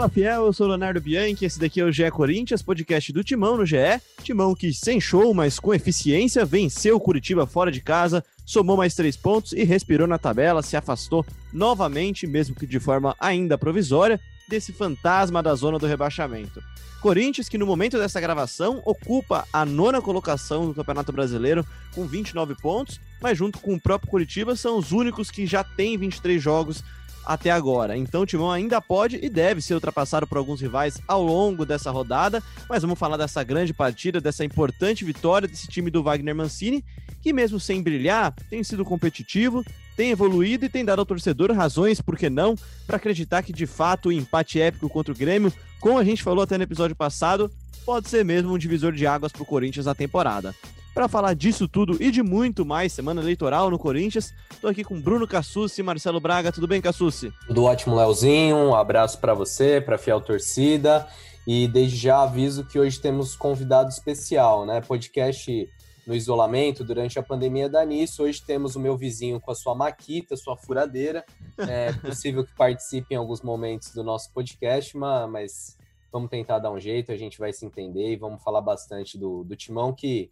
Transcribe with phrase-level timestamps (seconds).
[0.00, 3.58] Fala Fiel, eu sou Leonardo Bianchi, esse daqui é o GE Corinthians, podcast do Timão
[3.58, 4.00] no GE.
[4.22, 8.94] Timão que sem show, mas com eficiência, venceu o Curitiba fora de casa, somou mais
[8.94, 14.18] três pontos e respirou na tabela, se afastou novamente, mesmo que de forma ainda provisória,
[14.48, 16.62] desse fantasma da zona do rebaixamento.
[17.02, 21.64] Corinthians, que no momento dessa gravação ocupa a nona colocação do Campeonato Brasileiro
[21.94, 25.98] com 29 pontos, mas junto com o próprio Curitiba são os únicos que já têm
[25.98, 26.82] 23 jogos
[27.30, 27.96] até agora.
[27.96, 31.88] Então o Timão ainda pode e deve ser ultrapassado por alguns rivais ao longo dessa
[31.88, 36.84] rodada, mas vamos falar dessa grande partida, dessa importante vitória desse time do Wagner Mancini,
[37.22, 39.64] que mesmo sem brilhar, tem sido competitivo,
[39.96, 43.64] tem evoluído e tem dado ao torcedor razões, por que não, para acreditar que de
[43.64, 47.48] fato o empate épico contra o Grêmio, como a gente falou até no episódio passado,
[47.86, 50.52] pode ser mesmo um divisor de águas para o Corinthians na temporada.
[50.92, 55.00] Para falar disso tudo e de muito mais, semana eleitoral no Corinthians, estou aqui com
[55.00, 56.50] Bruno Cassucci e Marcelo Braga.
[56.50, 57.32] Tudo bem, Cassucci?
[57.46, 58.56] Tudo ótimo, Leozinho.
[58.56, 61.06] Um abraço para você, para a fiel torcida.
[61.46, 64.80] E desde já aviso que hoje temos convidado especial, né?
[64.80, 65.68] Podcast
[66.06, 68.24] no isolamento durante a pandemia da nisso.
[68.24, 71.24] Hoje temos o meu vizinho com a sua maquita, sua furadeira.
[71.56, 75.78] É possível que participe em alguns momentos do nosso podcast, mas
[76.12, 79.44] vamos tentar dar um jeito, a gente vai se entender e vamos falar bastante do,
[79.44, 80.28] do Timão que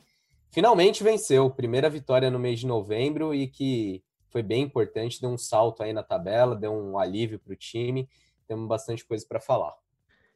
[0.50, 1.50] finalmente venceu.
[1.50, 5.92] Primeira vitória no mês de novembro e que foi bem importante, deu um salto aí
[5.92, 8.08] na tabela, deu um alívio para o time.
[8.46, 9.74] Temos bastante coisa para falar.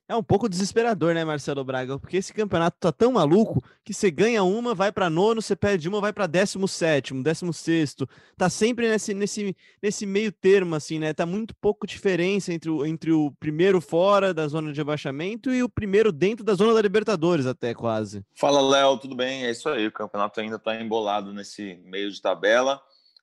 [0.08, 1.98] É um pouco desesperador, né, Marcelo Braga?
[1.98, 5.88] Porque esse campeonato tá tão maluco que você ganha uma, vai para nono, você perde
[5.88, 8.08] uma, vai para décimo sétimo, décimo sexto.
[8.36, 11.14] Tá sempre nesse, nesse, nesse meio termo, assim, né?
[11.14, 15.62] Tá muito pouco diferença entre o, entre o primeiro fora da zona de abaixamento e
[15.62, 18.24] o primeiro dentro da zona da Libertadores, até quase.
[18.34, 19.44] Fala, Léo, tudo bem?
[19.44, 22.82] É isso aí, o campeonato ainda tá embolado nesse meio de tabela.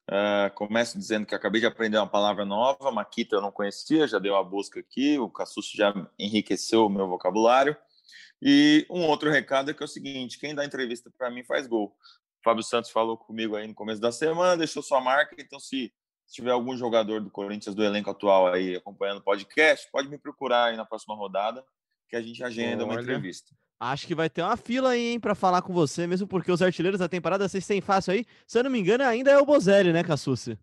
[0.09, 4.18] Uh, começo dizendo que acabei de aprender uma palavra nova, Maquita eu não conhecia, já
[4.18, 7.78] deu uma busca aqui, o Cassucci já enriqueceu o meu vocabulário.
[8.42, 11.68] E um outro recado é que é o seguinte: quem dá entrevista para mim faz
[11.68, 11.96] gol.
[12.40, 15.94] O Fábio Santos falou comigo aí no começo da semana, deixou sua marca, então se,
[16.26, 20.18] se tiver algum jogador do Corinthians do elenco atual aí acompanhando o podcast, pode me
[20.18, 21.64] procurar aí na próxima rodada,
[22.08, 22.94] que a gente agenda Olha.
[22.94, 23.53] uma entrevista.
[23.79, 26.62] Acho que vai ter uma fila aí, hein, pra falar com você, mesmo porque os
[26.62, 28.25] artilheiros da temporada vocês têm fácil aí.
[28.45, 30.59] Se eu não me engano, ainda é o Bozelli, né, Cassucci?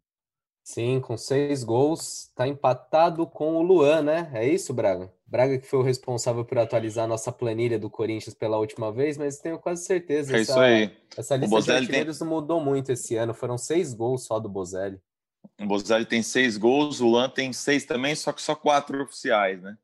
[0.62, 4.30] Sim, com seis gols, tá empatado com o Luan, né?
[4.34, 5.10] É isso, Braga?
[5.24, 9.16] Braga que foi o responsável por atualizar a nossa planilha do Corinthians pela última vez,
[9.16, 10.36] mas tenho quase certeza.
[10.36, 10.96] É essa, isso aí.
[11.16, 12.28] Essa lista de artilheiros tem...
[12.28, 15.00] mudou muito esse ano, foram seis gols só do Bozelli.
[15.60, 19.62] O Bozelli tem seis gols, o Luan tem seis também, só que só quatro oficiais,
[19.62, 19.78] né?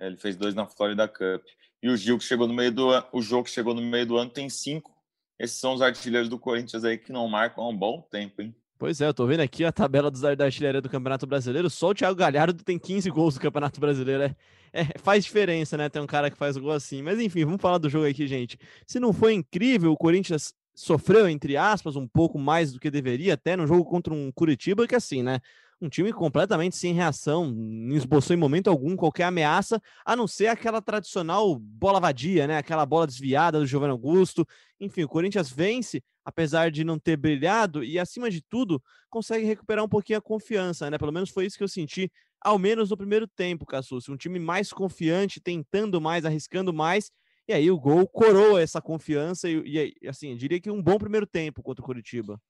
[0.00, 1.42] Ele fez dois na Florida Cup.
[1.84, 4.06] E o Gil, que chegou no meio do ano, o jogo que chegou no meio
[4.06, 4.90] do ano, tem cinco.
[5.38, 8.54] Esses são os artilheiros do Corinthians aí que não marcam há um bom tempo, hein?
[8.78, 11.68] Pois é, eu tô vendo aqui a tabela dos, da artilharia do Campeonato Brasileiro.
[11.68, 14.22] Só o Thiago Galhardo tem 15 gols do Campeonato Brasileiro.
[14.22, 14.34] É,
[14.72, 15.90] é, faz diferença, né?
[15.90, 17.02] Ter um cara que faz gol assim.
[17.02, 18.58] Mas enfim, vamos falar do jogo aqui, gente.
[18.86, 23.34] Se não foi incrível, o Corinthians sofreu, entre aspas, um pouco mais do que deveria,
[23.34, 25.38] até no jogo contra um Curitiba, que assim, né?
[25.80, 30.46] Um time completamente sem reação, não esboçou em momento algum qualquer ameaça, a não ser
[30.46, 32.58] aquela tradicional bola vadia, né?
[32.58, 34.46] Aquela bola desviada do Giovanni Augusto.
[34.80, 39.84] Enfim, o Corinthians vence, apesar de não ter brilhado, e acima de tudo, consegue recuperar
[39.84, 40.98] um pouquinho a confiança, né?
[40.98, 44.08] Pelo menos foi isso que eu senti, ao menos no primeiro tempo, Cassus.
[44.08, 47.10] Um time mais confiante, tentando mais, arriscando mais.
[47.46, 51.26] E aí o gol coroa essa confiança e, e assim, diria que um bom primeiro
[51.26, 52.40] tempo contra o Curitiba.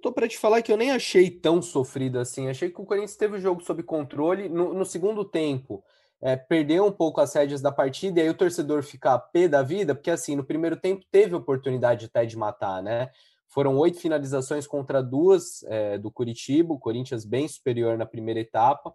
[0.00, 2.48] Tô para te falar que eu nem achei tão sofrido assim.
[2.48, 4.48] Achei que o Corinthians teve o jogo sob controle.
[4.48, 5.84] No, no segundo tempo,
[6.20, 9.62] é, perdeu um pouco as rédeas da partida e aí o torcedor fica pé da
[9.62, 13.10] vida, porque assim, no primeiro tempo teve oportunidade até de matar, né?
[13.48, 18.94] Foram oito finalizações contra duas é, do Curitiba, o Corinthians bem superior na primeira etapa.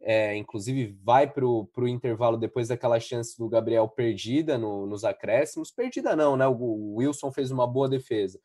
[0.00, 5.70] É, inclusive vai para o intervalo depois daquela chance do Gabriel perdida no, nos acréscimos.
[5.70, 6.46] Perdida não, né?
[6.46, 8.38] O Wilson fez uma boa defesa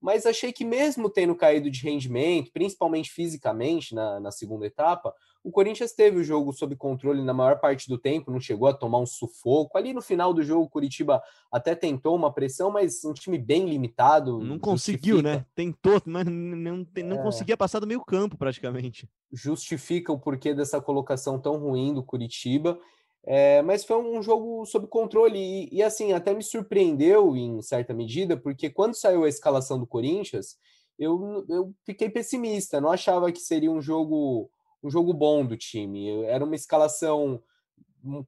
[0.00, 5.12] mas achei que mesmo tendo caído de rendimento, principalmente fisicamente na, na, segunda etapa,
[5.42, 8.74] o Corinthians teve o jogo sob controle na maior parte do tempo, não chegou a
[8.74, 9.76] tomar um sufoco.
[9.76, 13.68] Ali no final do jogo, o Curitiba até tentou uma pressão, mas um time bem
[13.68, 14.38] limitado.
[14.38, 15.44] Não conseguiu, né?
[15.54, 17.22] Tentou, mas não, não é...
[17.22, 19.08] conseguia passar do meio campo praticamente.
[19.32, 22.78] Justifica o porquê dessa colocação tão ruim do Curitiba.
[23.24, 27.92] É, mas foi um jogo sob controle e, e, assim até me surpreendeu em certa
[27.92, 30.56] medida, porque quando saiu a escalação do Corinthians,
[30.98, 34.50] eu, eu fiquei pessimista, não achava que seria um jogo
[34.82, 36.22] um jogo bom do time.
[36.24, 37.42] Era uma escalação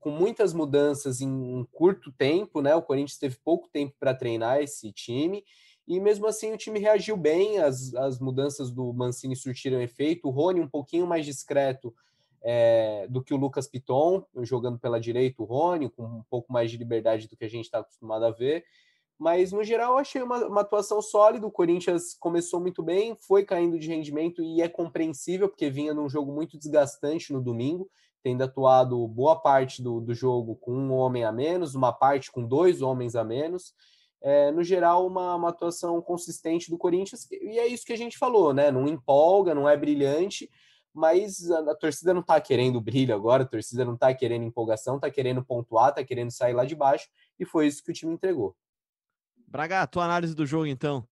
[0.00, 2.74] com muitas mudanças em um curto tempo, né?
[2.74, 5.44] O Corinthians teve pouco tempo para treinar esse time.
[5.86, 10.28] E mesmo assim o time reagiu bem, as, as mudanças do Mancini surtiram efeito.
[10.28, 11.94] O Rony um pouquinho mais discreto
[12.42, 16.70] é, do que o Lucas Piton, jogando pela direita, o Rony, com um pouco mais
[16.70, 18.64] de liberdade do que a gente está acostumado a ver.
[19.18, 21.46] Mas, no geral, achei uma, uma, atuação sólida.
[21.46, 26.08] O Corinthians começou muito bem, foi caindo de rendimento e é compreensível, porque vinha num
[26.08, 27.90] jogo muito desgastante no domingo,
[28.22, 32.42] tendo atuado boa parte do, do jogo com um homem a menos, uma parte com
[32.42, 33.74] dois homens a menos.
[34.22, 38.16] É, no geral, uma, uma atuação consistente do Corinthians, e é isso que a gente
[38.16, 38.70] falou, né?
[38.70, 40.50] Não empolga, não é brilhante,
[40.92, 44.96] mas a, a torcida não está querendo brilho agora, a torcida não está querendo empolgação,
[44.96, 47.08] está querendo pontuar, está querendo sair lá de baixo,
[47.38, 48.56] e foi isso que o time entregou.
[49.46, 51.06] Braga, tua análise do jogo, então.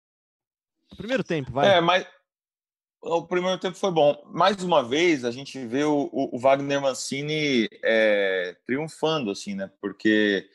[0.96, 1.76] Primeiro tempo, vai.
[1.76, 2.06] É, mas
[3.00, 4.22] o primeiro tempo foi bom.
[4.26, 9.70] Mais uma vez, a gente vê o, o Wagner Mancini é, triunfando, assim, né?
[9.80, 10.48] Porque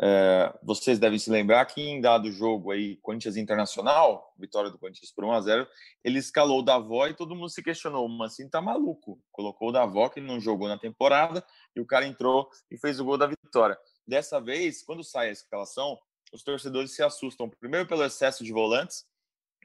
[0.00, 5.10] é, vocês devem se lembrar que em dado jogo aí, Corinthians Internacional, vitória do Corinthians
[5.10, 5.68] por 1 a 0
[6.04, 9.20] ele escalou o Davó e todo mundo se questionou, o Mancini tá maluco.
[9.32, 13.04] Colocou o Davó, que não jogou na temporada, e o cara entrou e fez o
[13.04, 13.76] gol da vitória.
[14.06, 15.98] Dessa vez, quando sai a escalação,
[16.32, 17.48] os torcedores se assustam.
[17.48, 19.04] Primeiro pelo excesso de volantes,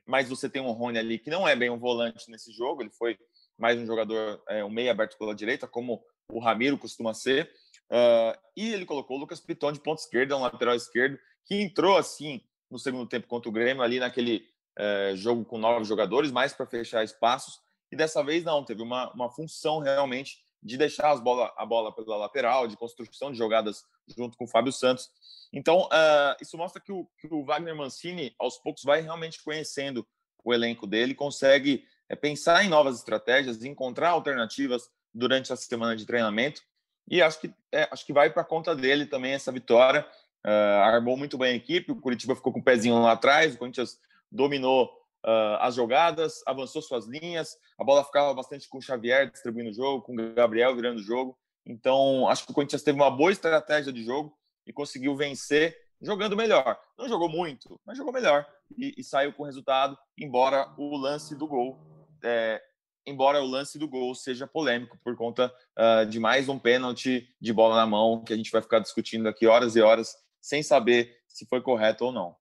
[0.06, 2.90] mas você tem um Rony ali que não é bem um volante nesse jogo, ele
[2.90, 3.18] foi
[3.58, 7.52] mais um jogador, é, um meio aberto pela direita, como o Ramiro costuma ser.
[7.94, 11.96] Uh, e ele colocou o Lucas Piton de ponta esquerda, um lateral esquerdo, que entrou
[11.96, 12.42] assim
[12.72, 14.48] no segundo tempo contra o Grêmio, ali naquele
[14.80, 17.60] uh, jogo com nove jogadores, mais para fechar espaços.
[17.92, 21.94] E dessa vez não, teve uma, uma função realmente de deixar as bola, a bola
[21.94, 25.12] pela lateral, de construção de jogadas junto com o Fábio Santos.
[25.52, 30.08] Então, uh, isso mostra que o, que o, Wagner Mancini, aos poucos, vai realmente conhecendo
[30.44, 36.06] o elenco dele, consegue é, pensar em novas estratégias, encontrar alternativas durante a semana de
[36.06, 36.62] treinamento.
[37.10, 40.06] E acho que, é, acho que vai para conta dele também essa vitória.
[40.46, 43.58] Uh, armou muito bem a equipe, o Curitiba ficou com o pezinho lá atrás, o
[43.58, 43.98] Corinthians
[44.30, 44.88] dominou
[45.26, 49.74] uh, as jogadas, avançou suas linhas, a bola ficava bastante com o Xavier distribuindo o
[49.74, 51.38] jogo, com o Gabriel virando o jogo.
[51.66, 56.36] Então, acho que o Corinthians teve uma boa estratégia de jogo e conseguiu vencer jogando
[56.36, 56.78] melhor.
[56.98, 58.46] Não jogou muito, mas jogou melhor
[58.78, 61.80] e, e saiu com resultado, embora o lance do gol,
[62.22, 62.62] é,
[63.06, 67.54] embora o lance do gol seja polêmico por conta uh, de mais um pênalti de
[67.54, 71.16] bola na mão que a gente vai ficar discutindo aqui horas e horas sem saber
[71.28, 72.36] se foi correto ou não.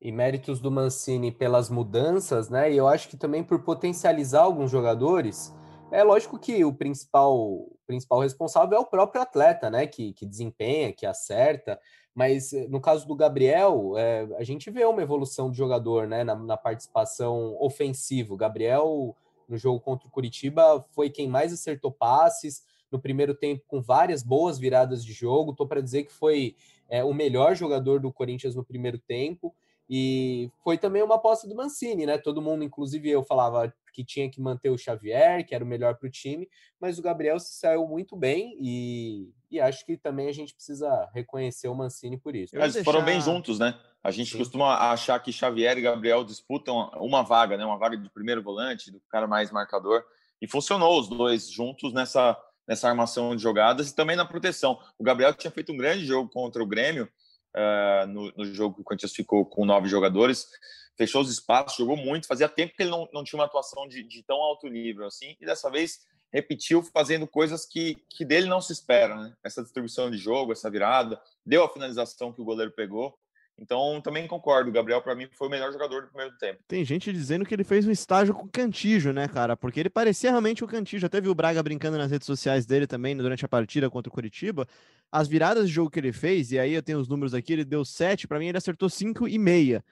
[0.00, 2.72] E méritos do Mancini pelas mudanças, né?
[2.72, 5.54] E eu acho que também por potencializar alguns jogadores
[5.92, 9.86] é lógico que o principal, principal responsável é o próprio atleta, né?
[9.86, 11.78] Que, que desempenha, que acerta.
[12.14, 16.24] Mas eh, no caso do Gabriel, é, a gente vê uma evolução do jogador, né?
[16.24, 18.32] Na, na participação ofensiva.
[18.32, 19.16] O Gabriel,
[19.50, 24.22] no jogo contra o Curitiba, foi quem mais acertou passes no primeiro tempo, com várias
[24.22, 25.54] boas viradas de jogo.
[25.54, 26.56] Tô para dizer que foi
[26.88, 29.54] é, o melhor jogador do Corinthians no primeiro tempo.
[29.92, 32.16] E foi também uma aposta do Mancini, né?
[32.16, 35.96] Todo mundo, inclusive eu, falava que tinha que manter o Xavier, que era o melhor
[35.96, 36.48] para o time,
[36.80, 41.10] mas o Gabriel se saiu muito bem e, e acho que também a gente precisa
[41.12, 42.54] reconhecer o Mancini por isso.
[42.54, 42.84] Eles deixar...
[42.84, 43.76] foram bem juntos, né?
[44.00, 44.38] A gente Sim.
[44.38, 47.64] costuma achar que Xavier e Gabriel disputam uma vaga, né?
[47.64, 50.04] Uma vaga de primeiro volante, do cara mais marcador.
[50.40, 54.78] E funcionou os dois juntos nessa, nessa armação de jogadas e também na proteção.
[54.96, 57.10] O Gabriel tinha feito um grande jogo contra o Grêmio
[57.56, 60.48] uh, no, no, jogo que o Corinthians ficou com nove jogadores,
[60.96, 64.02] fechou os espaços, jogou muito, fazia tempo que ele não, não tinha uma atuação de,
[64.02, 66.00] de tão alto nível assim, e dessa vez
[66.32, 69.34] repetiu fazendo coisas que, que dele não se espera, né?
[69.42, 73.18] Essa distribuição de jogo, essa virada, deu a finalização que o goleiro pegou.
[73.60, 74.70] Então, também concordo.
[74.70, 76.60] O Gabriel, para mim, foi o melhor jogador do primeiro tempo.
[76.66, 79.54] Tem gente dizendo que ele fez um estágio com o Cantijo, né, cara?
[79.54, 81.04] Porque ele parecia realmente o Cantijo.
[81.04, 84.12] Até viu o Braga brincando nas redes sociais dele também durante a partida contra o
[84.12, 84.66] Curitiba.
[85.12, 87.64] As viradas de jogo que ele fez, e aí eu tenho os números aqui, ele
[87.64, 88.26] deu sete.
[88.26, 89.84] Para mim, ele acertou cinco e meia.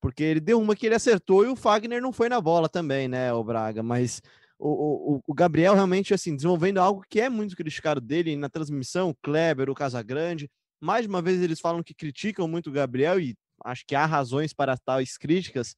[0.00, 3.08] Porque ele deu uma que ele acertou e o Fagner não foi na bola também,
[3.08, 3.82] né, o Braga.
[3.82, 4.22] Mas
[4.56, 9.10] o, o, o Gabriel realmente, assim, desenvolvendo algo que é muito criticado dele na transmissão,
[9.10, 10.48] o Kleber, o Casagrande
[10.80, 14.52] mais uma vez, eles falam que criticam muito o Gabriel e acho que há razões
[14.52, 15.76] para tais críticas.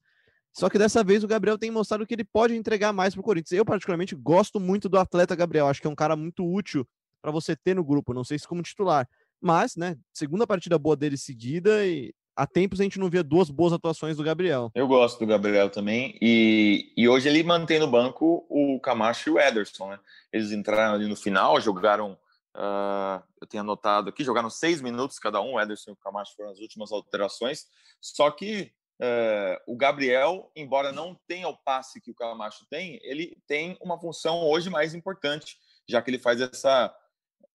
[0.51, 3.23] Só que dessa vez o Gabriel tem mostrado que ele pode entregar mais para o
[3.23, 3.57] Corinthians.
[3.57, 5.67] Eu, particularmente, gosto muito do atleta Gabriel.
[5.67, 6.87] Acho que é um cara muito útil
[7.21, 8.13] para você ter no grupo.
[8.13, 9.07] Não sei se como titular.
[9.41, 13.49] Mas, né, segunda partida boa dele seguida e há tempos a gente não via duas
[13.49, 14.71] boas atuações do Gabriel.
[14.73, 16.17] Eu gosto do Gabriel também.
[16.21, 19.99] E, e hoje ele mantém no banco o Camacho e o Ederson, né?
[20.33, 22.17] Eles entraram ali no final, jogaram
[22.55, 26.35] Uh, eu tenho anotado aqui, jogaram seis minutos cada um, o Ederson e o Camacho
[26.35, 27.65] foram as últimas alterações.
[28.01, 33.37] Só que uh, o Gabriel, embora não tenha o passe que o Camacho tem, ele
[33.47, 36.95] tem uma função hoje mais importante, já que ele faz essa,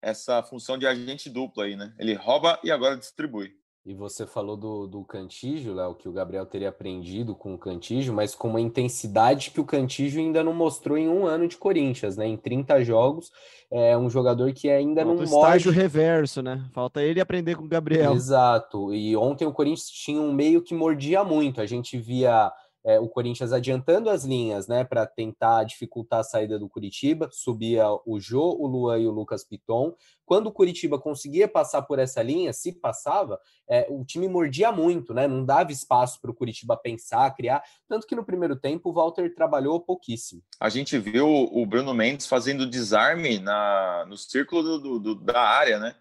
[0.01, 1.95] essa função de agente duplo aí, né?
[1.99, 3.55] Ele rouba e agora distribui.
[3.87, 8.15] E você falou do, do Cantígio, Léo, que o Gabriel teria aprendido com o Cantígio,
[8.15, 12.17] mas com uma intensidade que o Cantígio ainda não mostrou em um ano de Corinthians,
[12.17, 12.27] né?
[12.27, 13.31] Em 30 jogos,
[13.71, 15.47] é um jogador que ainda Falta não morde...
[15.47, 16.65] estágio reverso, né?
[16.73, 18.15] Falta ele aprender com o Gabriel.
[18.15, 18.95] Exato.
[18.95, 21.61] E ontem o Corinthians tinha um meio que mordia muito.
[21.61, 22.51] A gente via
[22.85, 27.87] é, o Corinthians adiantando as linhas, né, para tentar dificultar a saída do Curitiba, subia
[28.05, 29.95] o Jô, o Luan e o Lucas Piton.
[30.27, 35.15] Quando o Curitiba conseguia passar por essa linha, se passava, é, o time mordia muito,
[35.15, 37.63] né, não dava espaço para o Curitiba pensar, criar.
[37.89, 40.43] Tanto que no primeiro tempo o Walter trabalhou pouquíssimo.
[40.61, 45.79] A gente viu o Bruno Mendes fazendo desarme na, no círculo do, do, da área,
[45.79, 45.95] né?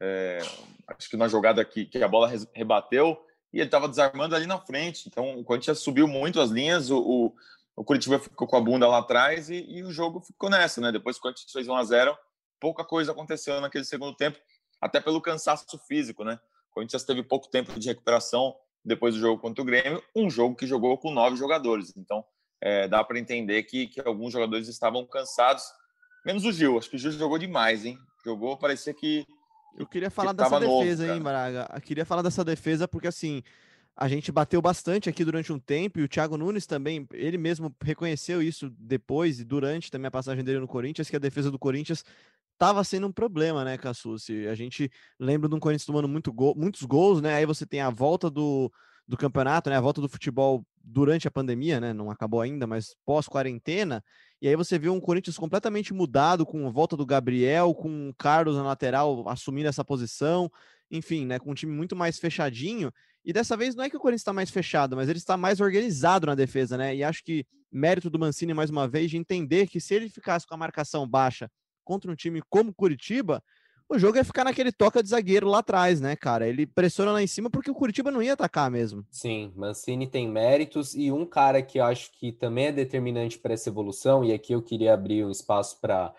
[0.00, 0.38] É,
[0.86, 3.18] acho que na jogada que, que a bola rebateu
[3.52, 5.08] e ele estava desarmando ali na frente.
[5.08, 7.34] Então o Corinthians subiu muito as linhas, o, o,
[7.76, 10.92] o Curitiba ficou com a bunda lá atrás e, e, o jogo ficou nessa, né?
[10.92, 12.18] Depois que o Corinthians fez 1 a 0
[12.60, 14.36] pouca coisa aconteceu naquele segundo tempo,
[14.80, 16.38] até pelo cansaço físico, né?
[16.70, 20.56] O Corinthians teve pouco tempo de recuperação depois do jogo contra o Grêmio, um jogo
[20.56, 21.92] que jogou com nove jogadores.
[21.96, 22.24] Então
[22.60, 25.64] é, dá para entender que, que alguns jogadores estavam cansados,
[26.24, 26.78] menos o Gil.
[26.78, 27.98] Acho que o Gil jogou demais, hein?
[28.24, 29.24] Jogou, parecia que
[29.76, 31.70] eu queria falar dessa defesa, novo, hein, Braga?
[31.74, 33.42] Eu queria falar dessa defesa porque, assim,
[33.96, 37.74] a gente bateu bastante aqui durante um tempo e o Thiago Nunes também, ele mesmo
[37.82, 41.58] reconheceu isso depois e durante também a passagem dele no Corinthians, que a defesa do
[41.58, 42.04] Corinthians
[42.52, 44.46] estava sendo um problema, né, Cassucci?
[44.46, 47.34] A gente lembra de um Corinthians tomando muito gol, muitos gols, né?
[47.34, 48.70] Aí você tem a volta do,
[49.06, 49.76] do campeonato, né?
[49.76, 51.92] A volta do futebol durante a pandemia, né?
[51.92, 54.02] Não acabou ainda, mas pós-quarentena.
[54.40, 58.14] E aí você viu um Corinthians completamente mudado, com a volta do Gabriel, com o
[58.14, 60.50] Carlos na lateral assumindo essa posição,
[60.90, 62.90] enfim, né, com um time muito mais fechadinho.
[63.24, 65.60] E dessa vez não é que o Corinthians está mais fechado, mas ele está mais
[65.60, 66.96] organizado na defesa, né?
[66.96, 70.46] E acho que mérito do Mancini, mais uma vez, de entender que se ele ficasse
[70.46, 71.50] com a marcação baixa
[71.84, 73.42] contra um time como Curitiba,
[73.88, 76.46] o jogo ia ficar naquele toca de zagueiro lá atrás, né, cara?
[76.46, 79.04] Ele pressiona lá em cima porque o Curitiba não ia atacar mesmo.
[79.10, 83.54] Sim, Mancini tem méritos e um cara que eu acho que também é determinante para
[83.54, 86.14] essa evolução, e aqui eu queria abrir um espaço para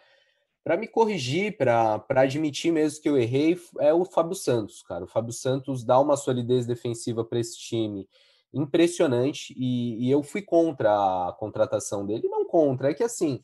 [0.61, 5.05] para me corrigir, para admitir mesmo que eu errei, é o Fábio Santos, cara.
[5.05, 8.07] O Fábio Santos dá uma solidez defensiva para esse time
[8.53, 13.41] impressionante e, e eu fui contra a contratação dele, não contra, é que assim,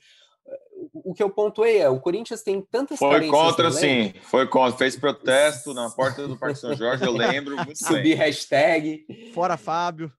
[0.93, 4.13] o que eu pontuei é, o Corinthians tem tantas Foi contra, sim.
[4.23, 4.77] Foi contra.
[4.77, 9.05] Fez protesto na porta do Parque São Jorge, eu lembro muito Subir hashtag.
[9.33, 10.11] Fora Fábio.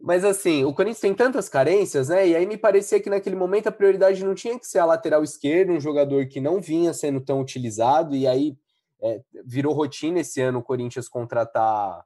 [0.00, 2.28] Mas assim, o Corinthians tem tantas carências, né?
[2.28, 5.22] E aí me parecia que naquele momento a prioridade não tinha que ser a lateral
[5.22, 8.56] esquerda, um jogador que não vinha sendo tão utilizado, e aí
[9.02, 12.04] é, virou rotina esse ano o Corinthians contratar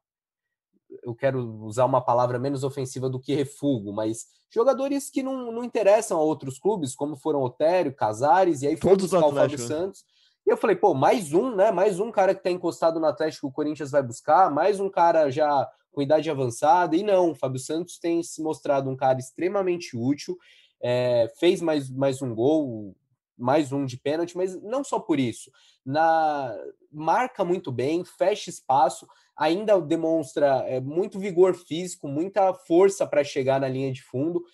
[1.03, 5.65] eu quero usar uma palavra menos ofensiva do que refugo, mas jogadores que não, não
[5.65, 10.05] interessam a outros clubes, como foram Otério, Casares, e aí foi buscar o Fábio Santos.
[10.47, 11.71] E eu falei, pô, mais um, né?
[11.71, 15.31] Mais um cara que tá encostado no Atlético o Corinthians vai buscar, mais um cara
[15.31, 16.97] já com idade avançada.
[16.97, 20.37] E não, o Fábio Santos tem se mostrado um cara extremamente útil,
[20.83, 22.97] é, fez mais, mais um gol,
[23.37, 25.51] mais um de pênalti, mas não só por isso.
[25.85, 26.55] Na
[26.93, 29.07] marca muito bem, fecha espaço,
[29.41, 34.45] ainda demonstra é, muito vigor físico, muita força para chegar na linha de fundo.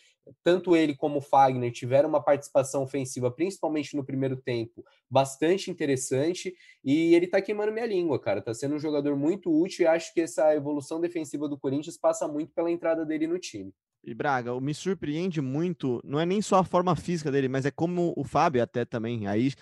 [0.44, 6.54] Tanto ele como o Fagner tiveram uma participação ofensiva, principalmente no primeiro tempo, bastante interessante.
[6.84, 8.40] E ele tá queimando minha língua, cara.
[8.40, 12.28] Tá sendo um jogador muito útil e acho que essa evolução defensiva do Corinthians passa
[12.28, 13.72] muito pela entrada dele no time.
[14.04, 17.72] E Braga, me surpreende muito, não é nem só a forma física dele, mas é
[17.72, 19.52] como o Fábio até também, aí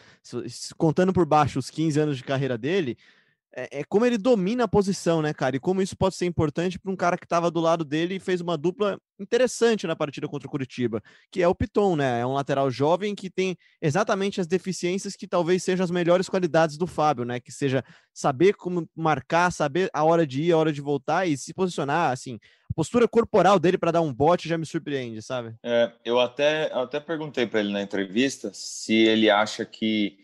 [0.77, 2.99] contando por baixo os 15 anos de carreira dele,
[3.57, 5.57] é, é, como ele domina a posição, né, cara?
[5.57, 8.21] E como isso pode ser importante para um cara que estava do lado dele e
[8.21, 12.21] fez uma dupla interessante na partida contra o Curitiba, que é o Piton, né?
[12.21, 16.77] É um lateral jovem que tem exatamente as deficiências que talvez sejam as melhores qualidades
[16.77, 17.39] do Fábio, né?
[17.39, 21.37] Que seja saber como marcar, saber a hora de ir, a hora de voltar e
[21.37, 22.39] se posicionar, assim.
[22.69, 25.55] A postura corporal dele para dar um bote já me surpreende, sabe?
[25.63, 30.24] É, eu até, eu até perguntei para ele na entrevista se ele acha que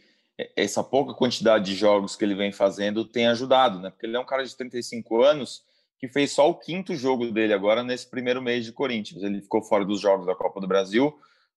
[0.57, 3.91] essa pouca quantidade de jogos que ele vem fazendo tem ajudado, né?
[3.91, 5.65] Porque ele é um cara de 35 anos
[5.99, 9.23] que fez só o quinto jogo dele agora nesse primeiro mês de Corinthians.
[9.23, 11.17] Ele ficou fora dos jogos da Copa do Brasil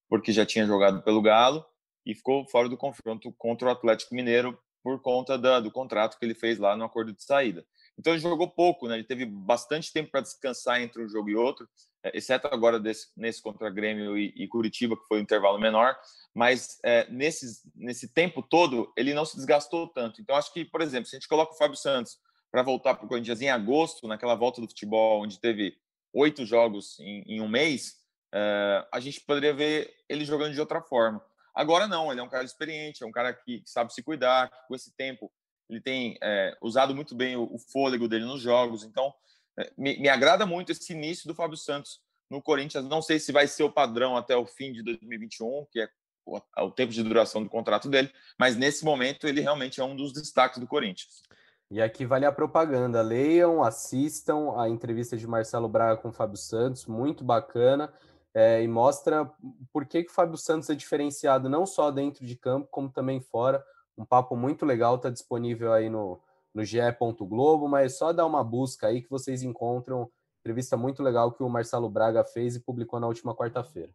[0.10, 1.66] porque já tinha jogado pelo Galo
[2.06, 6.26] e ficou fora do confronto contra o Atlético Mineiro por conta da, do contrato que
[6.26, 7.66] ele fez lá no acordo de saída.
[7.98, 8.96] Então ele jogou pouco, né?
[8.96, 11.68] Ele teve bastante tempo para descansar entre um jogo e outro,
[12.14, 15.96] exceto agora desse, nesse contra Grêmio e, e Curitiba, que foi um intervalo menor
[16.34, 20.20] mas é, nesse, nesse tempo todo ele não se desgastou tanto.
[20.20, 22.18] Então, acho que, por exemplo, se a gente coloca o Fábio Santos
[22.52, 25.78] para voltar para o Corinthians em agosto, naquela volta do futebol, onde teve
[26.12, 27.98] oito jogos em, em um mês,
[28.34, 31.24] é, a gente poderia ver ele jogando de outra forma.
[31.54, 34.68] Agora não, ele é um cara experiente, é um cara que sabe se cuidar, que
[34.68, 35.32] com esse tempo
[35.74, 38.84] ele tem é, usado muito bem o, o, fôlego dele nos jogos.
[38.84, 39.14] Então,
[39.58, 42.00] é, me, me, agrada muito esse início do Fábio Santos
[42.30, 42.86] no Corinthians.
[42.86, 45.90] Não sei se vai ser o padrão até o fim de 2021, que é
[46.26, 49.96] o, o tempo de duração do contrato dele, mas nesse momento ele realmente é um
[49.96, 51.22] dos destaques do Corinthians.
[51.70, 53.02] E aqui vale a propaganda.
[53.02, 57.92] Leiam, assistam a entrevista de Marcelo Braga com o Fábio Santos, muito bacana.
[58.36, 59.30] É, e mostra
[59.72, 63.22] por que, que o Fábio Santos é diferenciado não só dentro de campo, como também
[63.22, 63.64] fora.
[63.98, 66.20] Um papo muito legal, está disponível aí no,
[66.54, 66.80] no GE.
[67.20, 70.10] Globo, mas só dá uma busca aí que vocês encontram.
[70.42, 73.90] Entrevista muito legal que o Marcelo Braga fez e publicou na última quarta-feira.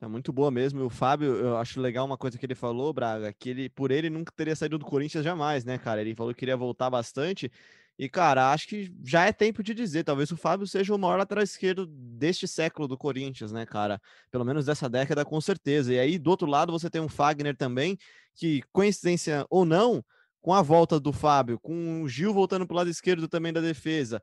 [0.00, 0.80] É muito boa mesmo.
[0.80, 3.90] E o Fábio, eu acho legal uma coisa que ele falou, Braga, que ele, por
[3.90, 6.02] ele, nunca teria saído do Corinthians jamais, né, cara?
[6.02, 7.50] Ele falou que queria voltar bastante.
[7.98, 10.04] E, cara, acho que já é tempo de dizer.
[10.04, 14.00] Talvez o Fábio seja o maior lateral esquerdo deste século do Corinthians, né, cara?
[14.30, 15.94] Pelo menos dessa década, com certeza.
[15.94, 17.96] E aí, do outro lado, você tem um Fagner também,
[18.34, 20.04] que, coincidência ou não,
[20.42, 23.60] com a volta do Fábio, com o Gil voltando para o lado esquerdo também da
[23.60, 24.22] defesa,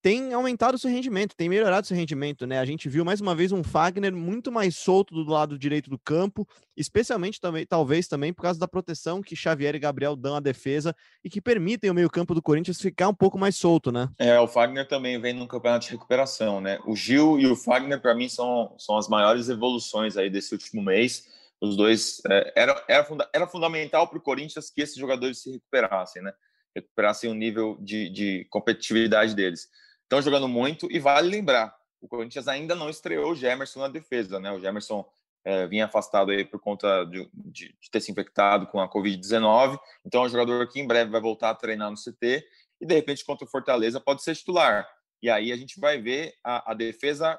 [0.00, 2.58] tem aumentado seu rendimento, tem melhorado seu rendimento, né?
[2.58, 5.98] A gente viu mais uma vez um Fagner muito mais solto do lado direito do
[5.98, 10.40] campo, especialmente também, talvez também por causa da proteção que Xavier e Gabriel dão à
[10.40, 10.94] defesa
[11.24, 14.08] e que permitem o meio-campo do Corinthians ficar um pouco mais solto, né?
[14.18, 16.78] É, o Fagner também vem num campeonato de recuperação, né?
[16.86, 20.82] O Gil e o Fagner, para mim, são, são as maiores evoluções aí desse último
[20.82, 21.28] mês.
[21.60, 25.52] Os dois é, era, era, funda era fundamental para o Corinthians que esses jogadores se
[25.52, 26.32] recuperassem, né?
[26.74, 29.68] Recuperassem o nível de, de competitividade deles.
[30.02, 34.40] Estão jogando muito e vale lembrar, o Corinthians ainda não estreou o Gemerson na defesa,
[34.40, 34.50] né?
[34.50, 35.04] O Gemerson
[35.44, 39.78] é, vinha afastado aí por conta de, de, de ter se infectado com a Covid-19,
[40.04, 42.44] então é um jogador que em breve vai voltar a treinar no CT
[42.80, 44.88] e de repente contra o Fortaleza pode ser titular.
[45.22, 47.38] E aí a gente vai ver a, a defesa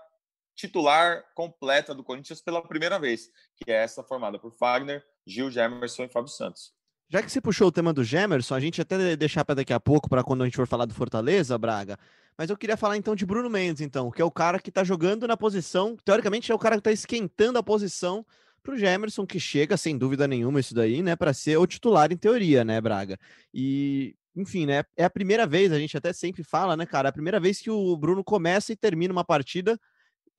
[0.55, 6.03] titular completa do Corinthians pela primeira vez, que é essa formada por Fagner, Gil, Gemerson
[6.03, 6.73] e Fábio Santos.
[7.11, 9.79] Já que você puxou o tema do Gemerson, a gente até deixar para daqui a
[9.81, 11.97] pouco, para quando a gente for falar do Fortaleza, Braga.
[12.37, 14.81] Mas eu queria falar então de Bruno Mendes, então, que é o cara que está
[14.81, 18.25] jogando na posição, teoricamente é o cara que está esquentando a posição
[18.63, 22.13] para o Gemerson, que chega, sem dúvida nenhuma, isso daí, né, para ser o titular
[22.13, 23.17] em teoria, né, Braga?
[23.53, 27.11] E, enfim, né, é a primeira vez, a gente até sempre fala, né, cara, é
[27.11, 29.77] a primeira vez que o Bruno começa e termina uma partida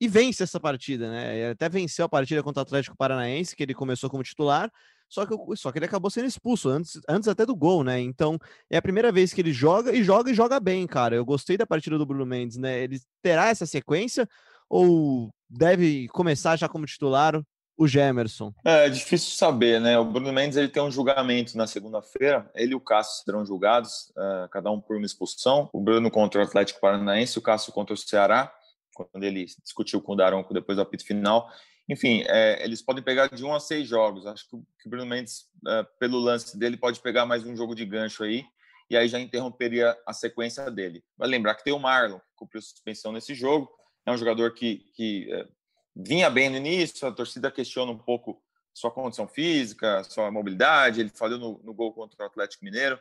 [0.01, 1.37] e vence essa partida, né?
[1.37, 4.71] Ele até venceu a partida contra o Atlético Paranaense, que ele começou como titular,
[5.13, 7.99] só que, só que ele acabou sendo expulso antes, antes até do gol, né?
[7.99, 11.15] Então é a primeira vez que ele joga e joga e joga bem, cara.
[11.15, 12.79] Eu gostei da partida do Bruno Mendes, né?
[12.79, 14.27] Ele terá essa sequência
[14.67, 17.39] ou deve começar já como titular
[17.77, 18.51] o Gemerson?
[18.65, 19.99] É, é difícil saber, né?
[19.99, 22.49] O Bruno Mendes ele tem um julgamento na segunda-feira.
[22.55, 25.69] Ele e o Cássio serão julgados, uh, cada um por uma expulsão.
[25.71, 28.51] O Bruno contra o Atlético Paranaense, o Cássio contra o Ceará,
[28.95, 31.47] quando ele discutiu com o Daronco depois do apito final.
[31.89, 34.25] Enfim, é, eles podem pegar de um a seis jogos.
[34.25, 37.75] Acho que que o Bruno Mendes, é, pelo lance dele, pode pegar mais um jogo
[37.75, 38.45] de gancho aí,
[38.89, 41.03] e aí já interromperia a sequência dele.
[41.17, 43.69] Vai lembrar que tem o Marlon, que cumpriu suspensão nesse jogo.
[44.05, 45.47] É um jogador que, que é,
[45.95, 48.41] vinha bem no início, a torcida questiona um pouco
[48.73, 50.99] sua condição física, sua mobilidade.
[50.99, 52.99] Ele falhou no, no gol contra o Atlético Mineiro.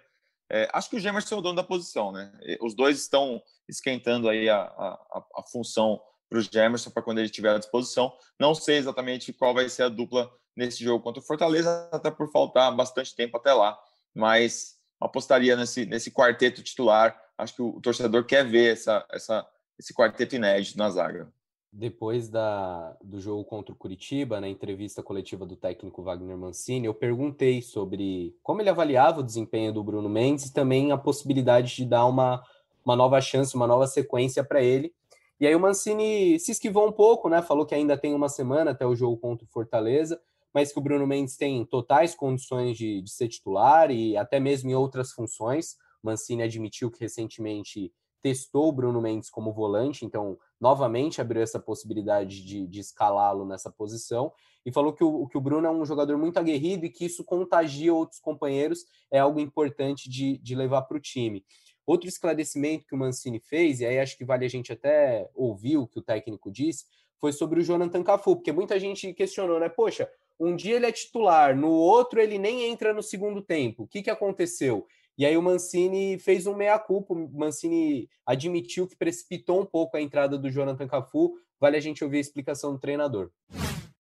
[0.50, 2.30] É, acho que o Gemerson é o dono da posição, né?
[2.60, 6.00] Os dois estão esquentando aí a, a, a função
[6.32, 8.12] para o Gemerson para quando ele estiver à disposição.
[8.40, 12.30] Não sei exatamente qual vai ser a dupla nesse jogo contra o Fortaleza, até por
[12.30, 13.78] faltar bastante tempo até lá,
[14.14, 17.18] mas apostaria nesse, nesse quarteto titular.
[17.36, 19.46] Acho que o, torcedor quer ver essa, essa,
[19.78, 21.30] esse quarteto inédito na zaga.
[21.70, 26.94] Depois da, do jogo contra o Curitiba, na entrevista coletiva do técnico Wagner Mancini, eu
[26.94, 31.86] perguntei sobre como ele avaliava o desempenho do Bruno Mendes e também a possibilidade de
[31.86, 32.42] dar uma,
[32.84, 34.94] uma nova chance, uma nova sequência para ele.
[35.40, 37.42] E aí o Mancini se esquivou um pouco, né?
[37.42, 40.20] Falou que ainda tem uma semana até o jogo contra o Fortaleza,
[40.54, 44.70] mas que o Bruno Mendes tem totais condições de, de ser titular e até mesmo
[44.70, 45.76] em outras funções.
[46.02, 47.92] Mancini admitiu que recentemente
[48.22, 53.70] testou o Bruno Mendes como volante, então novamente abriu essa possibilidade de, de escalá-lo nessa
[53.70, 54.32] posição
[54.64, 57.24] e falou que o, que o Bruno é um jogador muito aguerrido e que isso
[57.24, 61.44] contagia outros companheiros, é algo importante de, de levar para o time.
[61.84, 65.76] Outro esclarecimento que o Mancini fez, e aí acho que vale a gente até ouvir
[65.76, 66.84] o que o técnico disse,
[67.18, 69.68] foi sobre o Jonathan Cafu, porque muita gente questionou, né?
[69.68, 73.82] Poxa, um dia ele é titular, no outro ele nem entra no segundo tempo.
[73.84, 74.86] O que, que aconteceu?
[75.18, 80.00] E aí o Mancini fez um meia-culpa, o Mancini admitiu que precipitou um pouco a
[80.00, 81.34] entrada do Jonathan Cafu.
[81.60, 83.30] Vale a gente ouvir a explicação do treinador.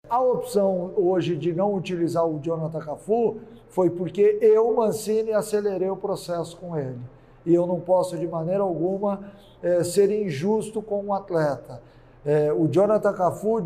[0.08, 5.98] A opção hoje de não utilizar o Jonathan Cafu foi porque eu, Mancini, acelerei o
[5.98, 7.00] processo com ele
[7.46, 11.82] e eu não posso de maneira alguma é, ser injusto com o um atleta.
[12.26, 13.64] É, o Jonathan Cafu,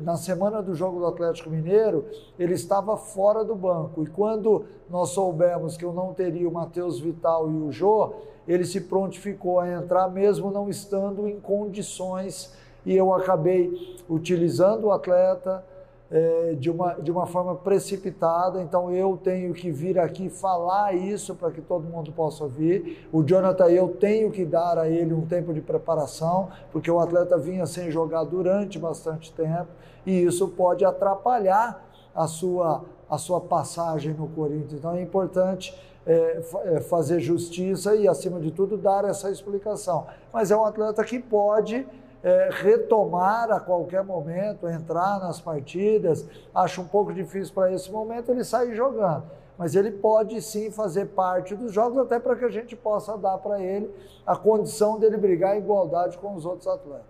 [0.00, 2.04] na semana do jogo do Atlético Mineiro,
[2.38, 4.02] ele estava fora do banco.
[4.02, 8.12] E quando nós soubemos que eu não teria o Matheus Vital e o Jô,
[8.46, 12.52] ele se prontificou a entrar, mesmo não estando em condições.
[12.84, 15.64] E eu acabei utilizando o atleta,
[16.12, 21.34] é, de, uma, de uma forma precipitada, então eu tenho que vir aqui falar isso
[21.34, 23.08] para que todo mundo possa ouvir.
[23.10, 27.38] O Jonathan, eu tenho que dar a ele um tempo de preparação, porque o atleta
[27.38, 29.68] vinha sem jogar durante bastante tempo
[30.04, 31.82] e isso pode atrapalhar
[32.14, 34.74] a sua, a sua passagem no Corinthians.
[34.74, 35.74] Então é importante
[36.06, 40.06] é, é fazer justiça e, acima de tudo, dar essa explicação.
[40.30, 41.86] Mas é um atleta que pode
[42.22, 46.26] é, retomar a qualquer momento, entrar nas partidas.
[46.54, 49.24] Acho um pouco difícil para esse momento ele sair jogando.
[49.58, 53.38] Mas ele pode sim fazer parte dos jogos, até para que a gente possa dar
[53.38, 53.90] para ele
[54.26, 57.06] a condição dele brigar em igualdade com os outros atletas.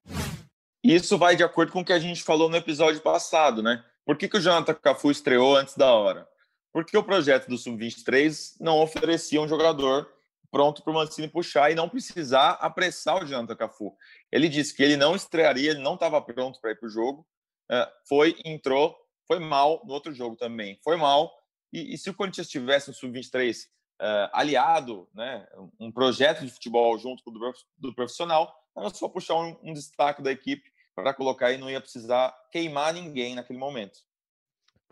[0.85, 3.85] Isso vai de acordo com o que a gente falou no episódio passado, né?
[4.05, 6.27] Por que, que o Jonathan Cafu estreou antes da hora?
[6.73, 10.09] Porque o projeto do Sub-23 não oferecia um jogador
[10.53, 13.97] pronto para o Mancini puxar e não precisar apressar o Jonathan Cafu.
[14.31, 17.27] Ele disse que ele não estrearia, ele não estava pronto para ir para o jogo.
[17.71, 18.95] É, foi, entrou,
[19.27, 21.33] foi mal no outro jogo também, foi mal.
[21.73, 23.67] E, e se o Corinthians tivesse um sub-23
[24.03, 25.49] é, aliado, né,
[25.81, 29.73] um projeto de futebol junto com o do, do profissional, era só puxar um, um
[29.73, 34.01] destaque da equipe para colocar e não ia precisar queimar ninguém naquele momento.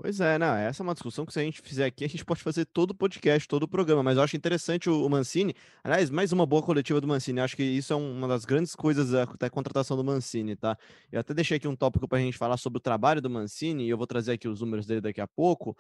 [0.03, 2.25] Pois é, não, essa é uma discussão que se a gente fizer aqui, a gente
[2.25, 5.55] pode fazer todo o podcast, todo o programa, mas eu acho interessante o, o Mancini,
[5.85, 8.75] aliás, mais uma boa coletiva do Mancini, acho que isso é um, uma das grandes
[8.75, 10.75] coisas da, da, contratação do Mancini, tá?
[11.13, 13.85] Eu até deixei aqui um tópico para a gente falar sobre o trabalho do Mancini,
[13.85, 15.77] e eu vou trazer aqui os números dele daqui a pouco,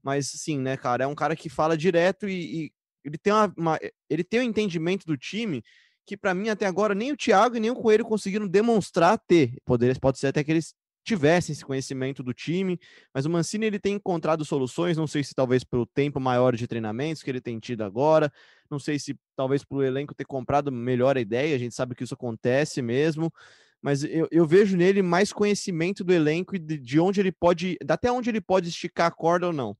[0.00, 2.72] mas sim, né, cara, é um cara que fala direto e, e
[3.04, 5.64] ele tem uma, uma, ele tem um entendimento do time
[6.06, 9.56] que para mim até agora nem o Thiago e nem o Coelho conseguiram demonstrar ter.
[9.64, 12.80] Poder, pode ser até que eles tivessem esse conhecimento do time,
[13.12, 16.66] mas o Mancini ele tem encontrado soluções, não sei se talvez pelo tempo maior de
[16.66, 18.32] treinamentos que ele tem tido agora,
[18.70, 22.02] não sei se talvez pelo elenco ter comprado melhor a ideia, a gente sabe que
[22.02, 23.30] isso acontece mesmo,
[23.82, 27.76] mas eu, eu vejo nele mais conhecimento do elenco e de, de, onde ele pode,
[27.86, 29.76] até onde ele pode esticar a corda ou não.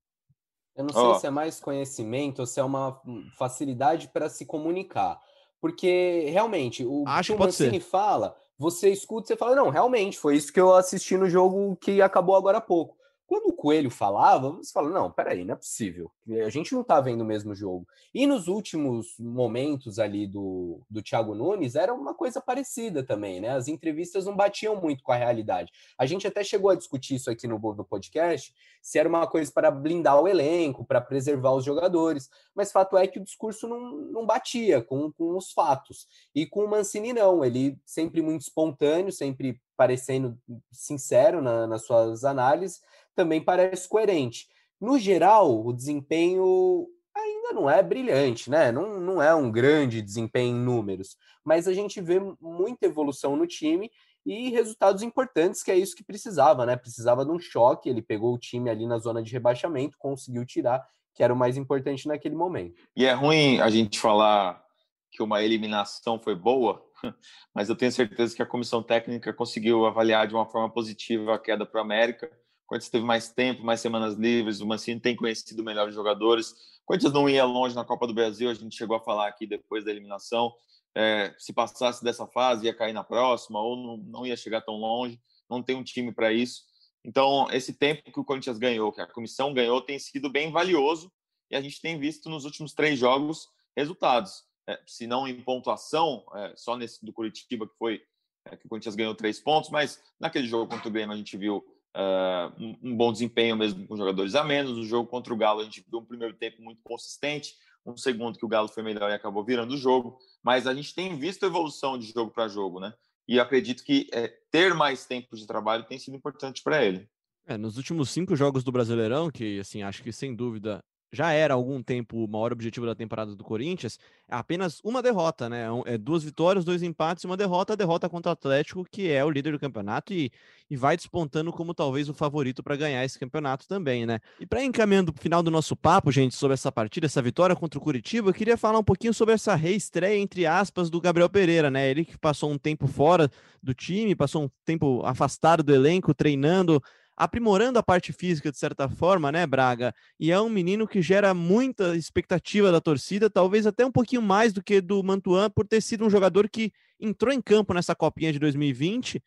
[0.77, 1.15] Eu não sei oh.
[1.15, 3.01] se é mais conhecimento ou se é uma
[3.39, 5.19] facilidade para se comunicar.
[5.59, 7.89] Porque realmente, o Acho que o Mancini ser.
[7.89, 12.01] fala você escuta e fala, não, realmente, foi isso que eu assisti no jogo que
[12.01, 12.97] acabou agora há pouco.
[13.35, 16.09] Quando o Coelho falava, você fala, não, peraí, não é possível.
[16.47, 17.85] A gente não tá vendo o mesmo jogo.
[18.15, 23.49] E nos últimos momentos ali do, do Thiago Nunes, era uma coisa parecida também, né?
[23.49, 25.73] As entrevistas não batiam muito com a realidade.
[25.99, 29.51] A gente até chegou a discutir isso aqui no, no podcast, se era uma coisa
[29.51, 32.31] para blindar o elenco, para preservar os jogadores.
[32.55, 36.07] Mas fato é que o discurso não, não batia com, com os fatos.
[36.33, 37.45] E com o Mancini, não.
[37.45, 40.39] Ele sempre muito espontâneo, sempre parecendo
[40.71, 42.81] sincero na, nas suas análises
[43.15, 44.47] também parece coerente.
[44.81, 48.73] No geral, o desempenho ainda não é brilhante, né?
[48.73, 53.47] Não, não é um grande desempenho em números, mas a gente vê muita evolução no
[53.47, 53.91] time
[54.27, 56.77] e resultados importantes, que é isso que precisava, né?
[56.77, 60.85] Precisava de um choque, ele pegou o time ali na zona de rebaixamento, conseguiu tirar,
[61.15, 62.83] que era o mais importante naquele momento.
[62.97, 64.65] E é ruim a gente falar
[65.11, 66.85] que uma eliminação foi boa,
[67.55, 71.39] mas eu tenho certeza que a comissão técnica conseguiu avaliar de uma forma positiva a
[71.39, 72.31] queda para o América
[72.67, 76.51] Corinthians teve mais tempo, mais semanas livres, o Mancini tem conhecido melhores jogadores.
[76.83, 79.47] O Corinthians não ia longe na Copa do Brasil, a gente chegou a falar aqui
[79.47, 80.53] depois da eliminação.
[80.95, 84.75] É, se passasse dessa fase, ia cair na próxima, ou não, não ia chegar tão
[84.77, 86.63] longe, não tem um time para isso.
[87.05, 91.13] Então, esse tempo que o Corinthians ganhou, que a comissão ganhou, tem sido bem valioso
[91.51, 94.45] e a gente tem visto nos últimos três jogos resultados.
[94.67, 98.03] É, se não em pontuação, é, só nesse do Curitiba, que foi
[98.47, 101.37] é, que o Corinthians ganhou três pontos, mas naquele jogo contra o Grêmio a gente
[101.37, 101.65] viu
[101.97, 104.77] Uh, um, bom desempenho mesmo com jogadores a menos.
[104.77, 107.55] O jogo contra o Galo, a gente viu um primeiro tempo muito consistente,
[107.87, 110.19] um segundo que o Galo foi melhor e acabou virando o jogo.
[110.43, 112.93] Mas a gente tem visto evolução de jogo para jogo, né?
[113.29, 117.09] E acredito que é, ter mais tempo de trabalho tem sido importante para ele.
[117.47, 120.83] É, nos últimos cinco jogos do Brasileirão, que assim acho que sem dúvida
[121.15, 123.99] já era há algum tempo o maior objetivo da temporada do Corinthians,
[124.29, 125.67] é apenas uma derrota, né?
[125.87, 129.25] É duas vitórias, dois empates e uma derrota, a derrota contra o Atlético, que é
[129.25, 130.33] o líder do campeonato e,
[130.69, 134.19] e vai despontando como talvez o favorito para ganhar esse campeonato também, né?
[134.41, 137.79] E para encaminhando o final do nosso papo, gente, sobre essa partida, essa vitória contra
[137.79, 141.71] o Curitiba, eu queria falar um pouquinho sobre essa reestreia, entre aspas, do Gabriel Pereira,
[141.71, 141.89] né?
[141.89, 143.31] Ele que passou um tempo fora
[143.63, 146.83] do time, passou um tempo afastado do elenco, treinando
[147.17, 149.95] aprimorando a parte física de certa forma, né, Braga?
[150.19, 154.53] E é um menino que gera muita expectativa da torcida, talvez até um pouquinho mais
[154.53, 158.33] do que do Mantuan, por ter sido um jogador que entrou em campo nessa copinha
[158.33, 159.23] de 2020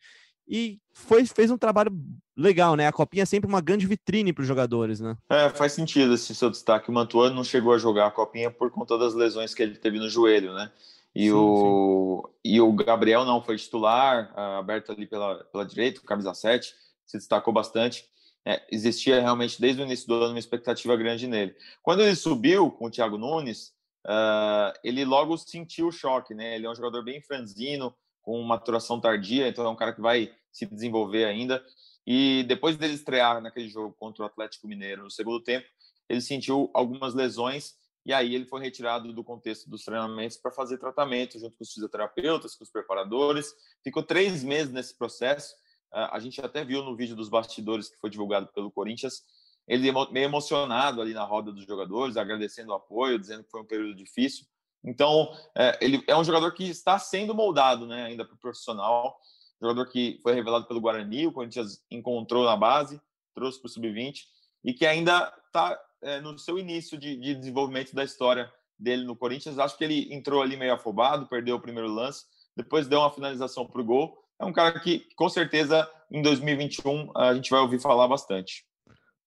[0.48, 1.92] e foi, fez um trabalho
[2.34, 2.86] legal, né?
[2.86, 5.16] A Copinha é sempre uma grande vitrine para os jogadores, né?
[5.28, 6.88] É, faz sentido esse seu destaque.
[6.88, 9.98] O Mantuano não chegou a jogar a Copinha por conta das lesões que ele teve
[9.98, 10.72] no joelho, né?
[11.14, 12.52] E, sim, o, sim.
[12.52, 16.74] e o Gabriel não foi titular, aberto ali pela, pela direita, camisa 7,
[17.08, 18.04] se destacou bastante.
[18.46, 21.56] É, existia realmente desde o início do ano uma expectativa grande nele.
[21.82, 23.74] Quando ele subiu com o Thiago Nunes,
[24.06, 26.54] uh, ele logo sentiu o choque, né?
[26.54, 30.32] Ele é um jogador bem franzino, com maturação tardia, então é um cara que vai
[30.52, 31.64] se desenvolver ainda.
[32.06, 35.66] E depois dele estrear naquele jogo contra o Atlético Mineiro no segundo tempo,
[36.08, 40.78] ele sentiu algumas lesões e aí ele foi retirado do contexto dos treinamentos para fazer
[40.78, 43.52] tratamento junto com os fisioterapeutas, com os preparadores.
[43.84, 45.54] Ficou três meses nesse processo.
[45.92, 49.22] A gente até viu no vídeo dos bastidores que foi divulgado pelo Corinthians,
[49.66, 53.66] ele meio emocionado ali na roda dos jogadores, agradecendo o apoio, dizendo que foi um
[53.66, 54.46] período difícil.
[54.82, 59.18] Então, é, ele é um jogador que está sendo moldado né, ainda para o profissional.
[59.60, 63.00] Jogador que foi revelado pelo Guarani, o Corinthians encontrou na base,
[63.34, 64.22] trouxe para o sub-20
[64.64, 69.16] e que ainda está é, no seu início de, de, desenvolvimento da história dele no
[69.16, 69.58] Corinthians.
[69.58, 72.24] Acho que ele entrou ali meio afobado, perdeu o primeiro lance,
[72.56, 74.16] depois deu uma finalização para o gol.
[74.40, 78.64] É um cara que, com certeza, em 2021 a gente vai ouvir falar bastante.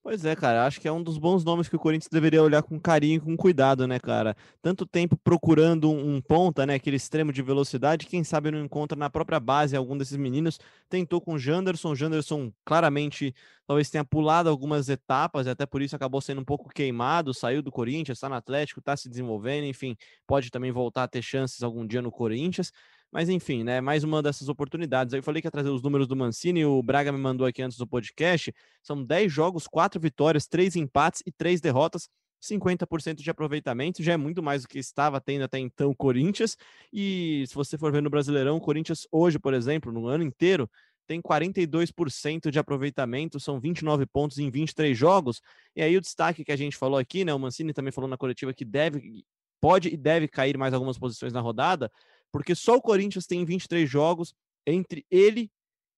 [0.03, 2.63] Pois é, cara, acho que é um dos bons nomes que o Corinthians deveria olhar
[2.63, 4.35] com carinho com cuidado, né, cara?
[4.59, 9.11] Tanto tempo procurando um, ponta, né, aquele extremo de velocidade, quem sabe não encontra na
[9.11, 10.59] própria base algum desses meninos.
[10.89, 13.35] Tentou com o Janderson, Janderson claramente
[13.67, 17.61] talvez tenha pulado algumas etapas, e até por isso acabou sendo um pouco queimado, saiu
[17.61, 19.95] do Corinthians, está no Atlético, está se desenvolvendo, enfim,
[20.25, 22.71] pode também voltar a ter chances algum dia no Corinthians.
[23.11, 23.81] Mas enfim, né?
[23.81, 25.13] Mais uma dessas oportunidades.
[25.13, 27.77] Eu falei que ia trazer os números do Mancini, o Braga me mandou aqui antes
[27.77, 28.53] do podcast.
[28.81, 32.07] São 10 jogos, 4 vitórias, 3 empates e 3 derrotas.
[32.41, 36.57] 50% de aproveitamento, já é muito mais do que estava tendo até então o Corinthians.
[36.91, 40.67] E se você for ver no Brasileirão, o Corinthians hoje, por exemplo, no ano inteiro,
[41.05, 45.41] tem 42% de aproveitamento, são 29 pontos em 23 jogos.
[45.75, 47.33] E aí o destaque que a gente falou aqui, né?
[47.33, 49.23] O Mancini também falou na coletiva que deve,
[49.59, 51.91] pode e deve cair mais algumas posições na rodada
[52.31, 54.33] porque só o Corinthians tem 23 jogos
[54.65, 55.49] entre ele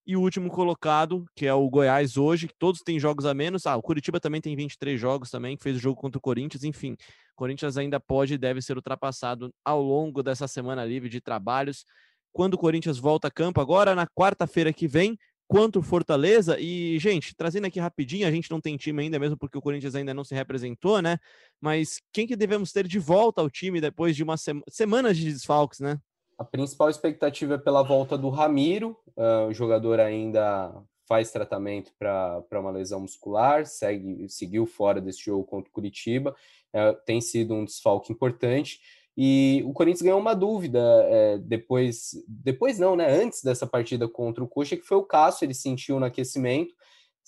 [0.06, 3.66] e o último colocado, que é o Goiás hoje, todos têm jogos a menos.
[3.66, 6.64] Ah, o Curitiba também tem 23 jogos também, que fez o jogo contra o Corinthians,
[6.64, 6.94] enfim.
[6.94, 11.86] O Corinthians ainda pode e deve ser ultrapassado ao longo dessa semana livre de trabalhos.
[12.34, 15.18] Quando o Corinthians volta a campo agora na quarta-feira que vem,
[15.48, 16.60] quanto Fortaleza.
[16.60, 19.96] E, gente, trazendo aqui rapidinho, a gente não tem time ainda, mesmo porque o Corinthians
[19.96, 21.18] ainda não se representou, né?
[21.62, 25.14] Mas quem que devemos ter de volta ao time depois de uma sema...
[25.14, 25.98] de desfalques, né?
[26.38, 30.74] A principal expectativa é pela volta do Ramiro, uh, o jogador ainda
[31.08, 36.36] faz tratamento para uma lesão muscular, segue, seguiu fora desse jogo contra o Curitiba,
[36.74, 38.80] uh, tem sido um desfalque importante.
[39.16, 43.08] E o Corinthians ganhou uma dúvida é, depois, depois não, né?
[43.08, 46.74] Antes dessa partida contra o Coxa, que foi o Cássio, ele sentiu no aquecimento.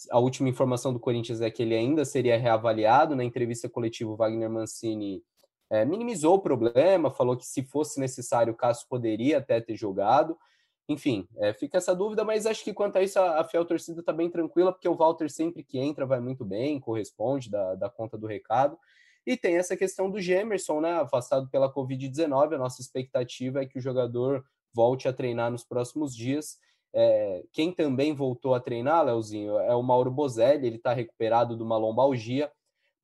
[0.10, 3.16] A última informação do Corinthians é que ele ainda seria reavaliado.
[3.16, 5.24] Na entrevista coletiva, o Wagner Mancini
[5.70, 10.38] é, minimizou o problema, falou que se fosse necessário o Cássio poderia até ter jogado.
[10.88, 14.02] Enfim, é, fica essa dúvida, mas acho que quanto a isso a, a fiel torcida
[14.02, 17.90] está bem tranquila, porque o Walter sempre que entra vai muito bem, corresponde da, da
[17.90, 18.78] conta do recado.
[19.26, 22.54] E tem essa questão do Gemerson, né, afastado pela Covid-19.
[22.54, 26.60] A nossa expectativa é que o jogador volte a treinar nos próximos dias.
[26.94, 31.64] É, quem também voltou a treinar, Leozinho, é o Mauro Bozelli, ele está recuperado de
[31.64, 32.52] uma lombalgia.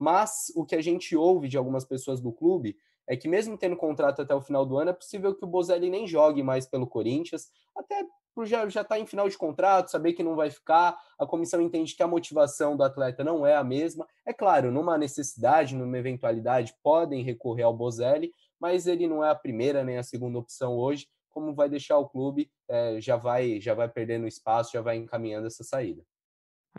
[0.01, 2.75] Mas o que a gente ouve de algumas pessoas do clube
[3.07, 5.91] é que mesmo tendo contrato até o final do ano, é possível que o Bozelli
[5.91, 10.13] nem jogue mais pelo Corinthians, até por já estar tá em final de contrato, saber
[10.13, 13.63] que não vai ficar, a comissão entende que a motivação do atleta não é a
[13.63, 14.07] mesma.
[14.25, 19.35] É claro, numa necessidade, numa eventualidade, podem recorrer ao Bozelli, mas ele não é a
[19.35, 21.07] primeira nem a segunda opção hoje.
[21.29, 25.45] Como vai deixar o clube, é, já vai já vai perdendo espaço, já vai encaminhando
[25.45, 26.03] essa saída.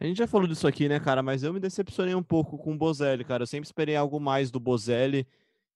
[0.00, 1.22] A gente já falou disso aqui, né, cara?
[1.22, 3.42] Mas eu me decepcionei um pouco com o Bozelli, cara.
[3.42, 5.26] Eu sempre esperei algo mais do Bozelli.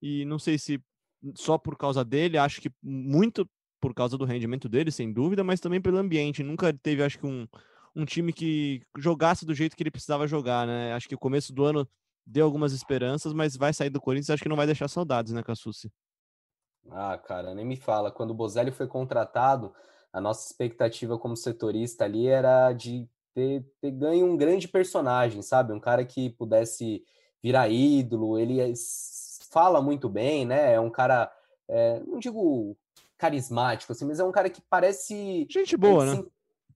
[0.01, 0.83] E não sei se
[1.35, 3.49] só por causa dele, acho que muito
[3.81, 6.43] por causa do rendimento dele, sem dúvida, mas também pelo ambiente.
[6.43, 7.47] Nunca teve, acho que, um,
[7.95, 10.93] um time que jogasse do jeito que ele precisava jogar, né?
[10.93, 11.89] Acho que o começo do ano
[12.27, 15.43] deu algumas esperanças, mas vai sair do Corinthians, acho que não vai deixar saudades, né,
[15.43, 15.93] Cassucci?
[16.91, 18.11] Ah, cara, nem me fala.
[18.11, 19.73] Quando o Bozelli foi contratado,
[20.13, 25.75] a nossa expectativa como setorista ali era de ter, ter ganho um grande personagem, sabe?
[25.75, 27.05] Um cara que pudesse
[27.43, 28.73] virar ídolo, ele é,
[29.51, 30.73] fala muito bem, né?
[30.73, 31.31] É um cara,
[31.69, 32.75] é, não digo
[33.19, 35.47] carismático, assim, mas é um cara que parece.
[35.51, 36.25] Gente boa, né?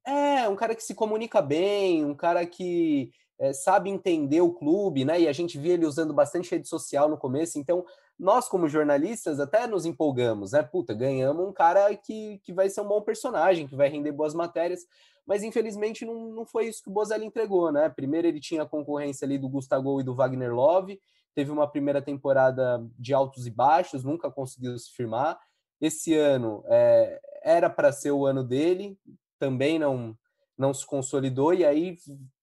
[0.06, 5.02] É, um cara que se comunica bem, um cara que é, sabe entender o clube,
[5.02, 5.18] né?
[5.18, 7.86] E a gente via ele usando bastante rede social no começo, então
[8.20, 10.62] nós, como jornalistas, até nos empolgamos, né?
[10.62, 14.34] Puta, ganhamos um cara que, que vai ser um bom personagem, que vai render boas
[14.34, 14.82] matérias,
[15.26, 17.88] mas infelizmente não, não foi isso que o Bozelli entregou, né?
[17.88, 21.00] Primeiro ele tinha a concorrência ali do Gustavo e do Wagner Love,
[21.34, 25.40] teve uma primeira temporada de altos e baixos, nunca conseguiu se firmar.
[25.80, 28.98] Esse ano é, era para ser o ano dele,
[29.38, 30.14] também não,
[30.58, 31.96] não se consolidou, e aí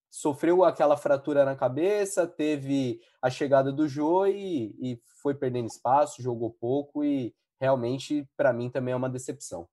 [0.10, 6.22] sofreu aquela fratura na cabeça, teve a chegada do Jô e, e foi perdendo espaço,
[6.22, 9.68] jogou pouco e realmente para mim também é uma decepção.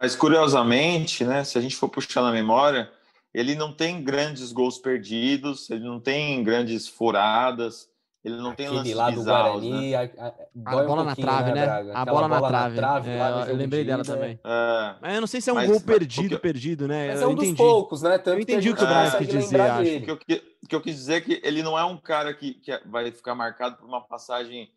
[0.00, 2.90] Mas curiosamente, né, se a gente for puxar na memória,
[3.32, 7.88] ele não tem grandes gols perdidos, ele não tem grandes furadas,
[8.24, 9.96] ele não Aquele tem lances lá do bizarros, Guarani, né?
[9.96, 10.28] a, a,
[10.64, 11.66] a bola um na trave, né?
[11.82, 11.92] né?
[11.92, 12.76] A bola, bola, na trave.
[12.76, 14.38] Na trave é, eu lembrei dela também.
[14.44, 14.94] É.
[15.00, 17.08] Mas eu não sei se é um mas, gol perdido, perdido, né?
[17.08, 17.50] Mas eu é um entendi.
[17.50, 18.18] dos poucos, né?
[18.18, 19.96] Tanto eu entendi o que o Brian quis dizer, acho.
[19.96, 22.54] O que, eu, que eu quis dizer é que ele não é um cara que,
[22.54, 24.70] que vai ficar marcado por uma passagem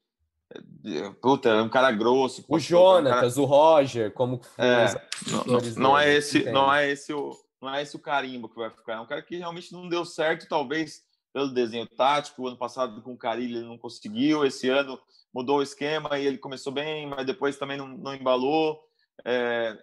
[0.84, 2.43] é, Puta, é um cara grosso.
[2.47, 3.53] O Jonatas, um cara...
[3.53, 4.86] o Roger, como é,
[5.27, 7.31] não, não, é esse, não é esse o
[7.62, 8.93] não é esse o carimbo que vai ficar.
[8.93, 11.01] É um cara que realmente não deu certo, talvez
[11.36, 12.41] pelo desenho tático.
[12.41, 14.98] O ano passado com o Carilli ele não conseguiu, esse ano
[15.34, 18.82] mudou o esquema e ele começou bem, mas depois também não, não embalou.
[19.26, 19.78] É,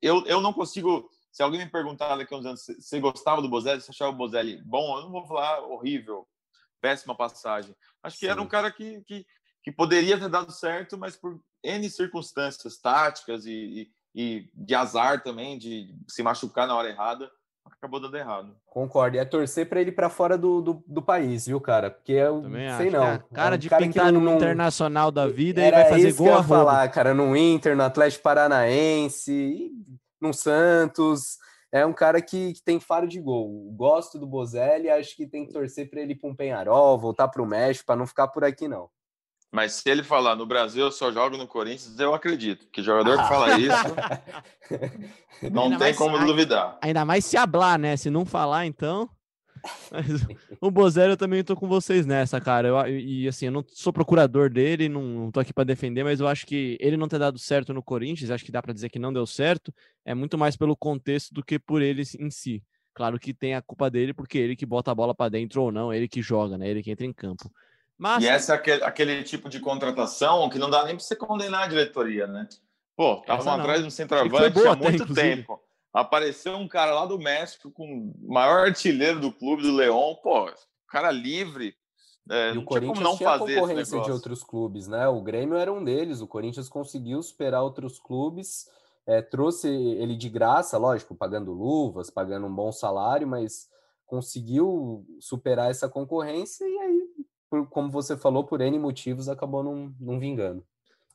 [0.00, 1.06] eu, eu não consigo.
[1.30, 4.16] Se alguém me perguntar daqui a uns anos, você gostava do Bozelli, você achava o
[4.16, 4.96] Bozelli bom?
[4.96, 6.26] Eu não vou falar horrível,
[6.80, 7.76] péssima passagem.
[8.02, 8.32] Acho que Sim.
[8.32, 9.26] era um cara que, que,
[9.62, 15.22] que, poderia ter dado certo, mas por N circunstâncias táticas e, e, e de azar
[15.22, 17.30] também, de se machucar na hora errada,
[17.66, 18.56] acabou dando errado.
[18.66, 19.16] Concordo.
[19.16, 21.90] E é torcer para ele para fora do, do, do, país, viu, cara?
[21.90, 22.96] Porque eu Também sei acho.
[22.96, 23.04] não.
[23.04, 24.36] É cara é um de cara pintar no não...
[24.36, 27.82] internacional da vida e vai fazer gol que eu a falar, cara, no Inter, no
[27.82, 29.70] Atlético Paranaense,
[30.20, 31.38] no Santos.
[31.70, 33.72] É um cara que, que, tem faro de gol.
[33.76, 37.26] Gosto do Bozelli, acho que tem que torcer para ele ir para um Penharol, voltar
[37.26, 38.88] para o México, para não ficar por aqui, não.
[39.54, 42.66] Mas se ele falar no Brasil eu só jogo no Corinthians, eu acredito.
[42.72, 43.94] Que jogador que fala isso,
[45.48, 46.76] não ainda tem como duvidar.
[46.82, 47.96] Ainda mais se hablar, né?
[47.96, 49.08] Se não falar, então.
[49.92, 50.26] Mas,
[50.60, 52.66] o Bozelli eu também tô com vocês nessa, cara.
[52.66, 56.18] Eu, e assim, eu não sou procurador dele, não, não tô aqui para defender, mas
[56.18, 58.88] eu acho que ele não ter dado certo no Corinthians, acho que dá para dizer
[58.88, 59.72] que não deu certo,
[60.04, 62.60] é muito mais pelo contexto do que por ele em si.
[62.92, 65.70] Claro que tem a culpa dele, porque ele que bota a bola para dentro ou
[65.70, 66.68] não, ele que joga, né?
[66.68, 67.48] Ele que entra em campo.
[67.98, 68.22] Mas...
[68.22, 71.64] E essa é aquele, aquele, tipo de contratação que não dá nem para você condenar
[71.64, 72.48] a diretoria, né?
[72.96, 75.60] Pô, estavam atrás de um centroavante há muito até, tempo.
[75.92, 80.50] Apareceu um cara lá do México com o maior artilheiro do clube, do Leão, pô,
[80.88, 81.74] cara livre.
[82.30, 85.06] É, e o Corinthians não tinha fazer concorrência de outros clubes, né?
[85.08, 86.20] O Grêmio era um deles.
[86.20, 88.66] O Corinthians conseguiu superar outros clubes,
[89.06, 93.68] é, trouxe ele de graça, lógico, pagando luvas, pagando um bom salário, mas
[94.06, 97.13] conseguiu superar essa concorrência e aí
[97.54, 100.64] por, como você falou, por N motivos, acabou não, não vingando.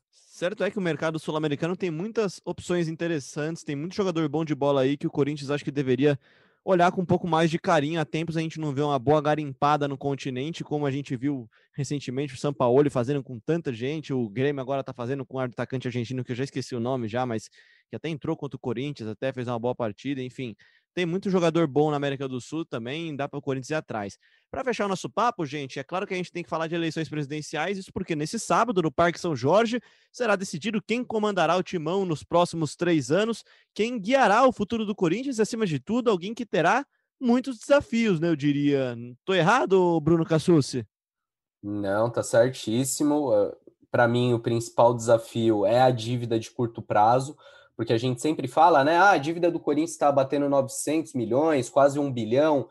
[0.10, 4.56] Certo é que o mercado sul-americano tem muitas opções interessantes, tem muito jogador bom de
[4.56, 6.18] bola aí que o Corinthians acho que deveria
[6.64, 8.00] olhar com um pouco mais de carinho.
[8.00, 11.50] Há tempos a gente não vê uma boa garimpada no continente, como a gente viu
[11.76, 15.42] recentemente o São Paulo fazendo com tanta gente, o Grêmio agora está fazendo com um
[15.42, 17.50] atacante argentino que eu já esqueci o nome já, mas
[17.90, 20.56] que até entrou contra o Corinthians, até fez uma boa partida, enfim.
[21.00, 24.18] Tem muito jogador bom na América do Sul também, dá para o Corinthians ir atrás.
[24.52, 26.76] Para fechar o nosso papo, gente, é claro que a gente tem que falar de
[26.76, 29.80] eleições presidenciais, isso porque nesse sábado, no Parque São Jorge,
[30.12, 34.94] será decidido quem comandará o timão nos próximos três anos, quem guiará o futuro do
[34.94, 36.86] Corinthians e, acima de tudo, alguém que terá
[37.18, 38.28] muitos desafios, né?
[38.28, 38.98] Eu diria.
[39.24, 40.86] Tô errado, Bruno Cassucci?
[41.64, 43.32] Não, tá certíssimo.
[43.32, 43.56] Ah,
[43.90, 47.38] para mim, o principal desafio é a dívida de curto prazo
[47.80, 48.98] porque a gente sempre fala, né?
[48.98, 52.68] Ah, a dívida do Corinthians está batendo 900 milhões, quase um bilhão.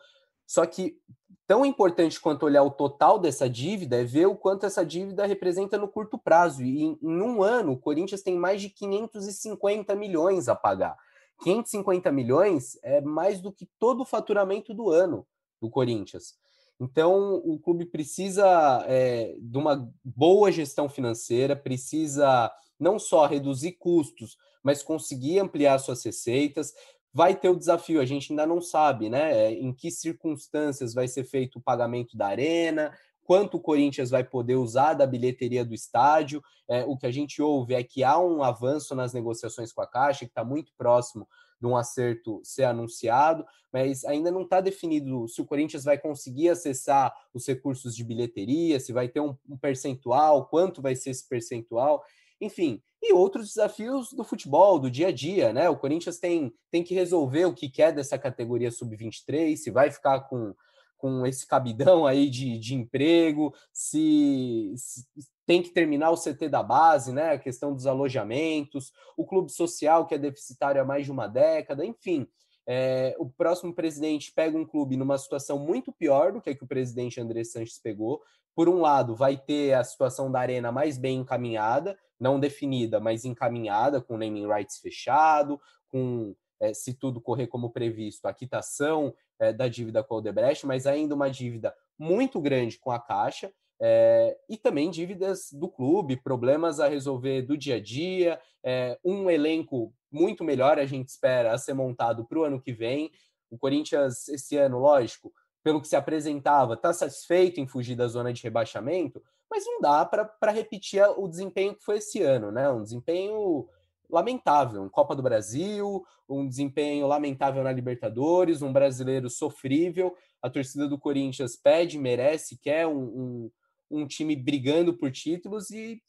[0.47, 0.99] Só que
[1.47, 5.79] tão importante quanto olhar o total dessa dívida é ver o quanto essa dívida representa
[5.79, 6.63] no curto prazo.
[6.63, 10.95] E em, um ano, o Corinthians tem mais de 550 milhões a pagar.
[11.43, 15.27] 550 milhões é mais do que todo o faturamento do ano
[15.59, 16.35] do Corinthians.
[16.79, 24.37] Então, o clube precisa é, de uma boa gestão financeira, precisa não só reduzir custos,
[24.63, 26.73] mas conseguir ampliar suas receitas.
[27.13, 29.33] Vai ter o desafio, a gente ainda não sabe, né?
[29.33, 32.93] É, em que circunstâncias vai ser feito o pagamento da arena,
[33.25, 36.43] quanto o Corinthians vai poder usar da bilheteria do estádio.
[36.69, 39.87] É, o que a gente ouve é que há um avanço nas negociações com a
[39.87, 41.27] Caixa, que está muito próximo
[41.61, 46.49] de um acerto ser anunciado, mas ainda não está definido se o Corinthians vai conseguir
[46.49, 51.29] acessar os recursos de bilheteria, se vai ter um, um percentual, quanto vai ser esse
[51.29, 52.03] percentual.
[52.41, 55.69] Enfim, e outros desafios do futebol, do dia a dia, né?
[55.69, 60.21] O Corinthians tem, tem que resolver o que quer dessa categoria sub-23, se vai ficar
[60.21, 60.55] com,
[60.97, 65.07] com esse cabidão aí de, de emprego, se, se,
[65.47, 67.33] tem que terminar o CT da base, né?
[67.33, 71.87] A questão dos alojamentos, o clube social que é deficitário há mais de uma década,
[71.87, 72.27] enfim.
[72.71, 76.65] É, o próximo presidente pega um clube numa situação muito pior do que a que
[76.65, 78.23] o presidente André Sanches pegou.
[78.55, 83.25] Por um lado, vai ter a situação da arena mais bem encaminhada, não definida, mas
[83.25, 85.59] encaminhada, com naming rights fechado,
[85.89, 90.67] com, é, se tudo correr como previsto, a quitação é, da dívida com o Odebrecht,
[90.67, 93.51] mas ainda uma dívida muito grande com a Caixa,
[93.81, 99.31] é, e também dívidas do clube, problemas a resolver do dia a dia, é, um
[99.31, 103.11] elenco muito melhor a gente espera a ser montado para o ano que vem.
[103.51, 108.33] O Corinthians, esse ano, lógico, pelo que se apresentava, está satisfeito em fugir da zona
[108.33, 112.69] de rebaixamento, mas não dá para repetir o desempenho que foi esse ano, né?
[112.71, 113.69] Um desempenho
[114.11, 120.15] lamentável em Copa do Brasil, um desempenho lamentável na Libertadores, um brasileiro sofrível.
[120.43, 123.51] A torcida do Corinthians pede, merece, quer um, um,
[123.91, 126.03] um time brigando por títulos e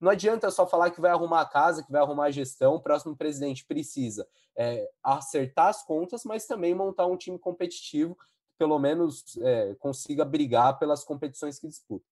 [0.00, 2.74] não adianta só falar que vai arrumar a casa, que vai arrumar a gestão.
[2.74, 8.24] O próximo presidente precisa é, acertar as contas, mas também montar um time competitivo que
[8.58, 12.04] pelo menos é, consiga brigar pelas competições que disputa.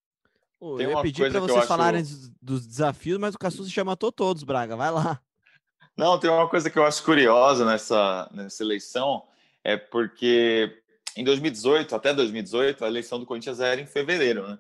[0.59, 1.67] Pô, eu ia pedir para vocês acho...
[1.67, 2.03] falarem
[2.41, 4.77] dos desafios, mas o Cassus já matou todos, Braga.
[4.77, 5.21] Vai lá.
[5.97, 9.27] Não, tem uma coisa que eu acho curiosa nessa, nessa eleição,
[9.63, 10.83] é porque
[11.17, 14.59] em 2018, até 2018, a eleição do Corinthians era em fevereiro, né?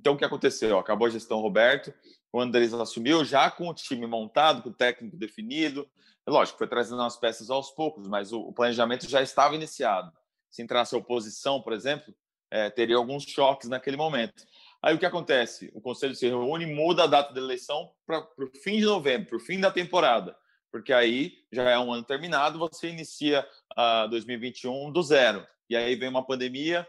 [0.00, 0.78] Então, o que aconteceu?
[0.78, 1.92] Acabou a gestão Roberto,
[2.32, 5.86] o Andrés assumiu já com o time montado, com o técnico definido.
[6.26, 10.10] Lógico, foi trazendo as peças aos poucos, mas o, planejamento já estava iniciado.
[10.50, 12.14] Se entrasse a oposição, por exemplo,
[12.50, 14.42] é, teria alguns choques naquele momento.
[14.82, 15.70] Aí o que acontece?
[15.74, 19.36] O conselho se reúne, muda a data da eleição para o fim de novembro, para
[19.36, 20.34] o fim da temporada,
[20.72, 23.46] porque aí já é um ano terminado, você inicia
[23.76, 25.46] uh, 2021 do zero.
[25.68, 26.88] E aí vem uma pandemia,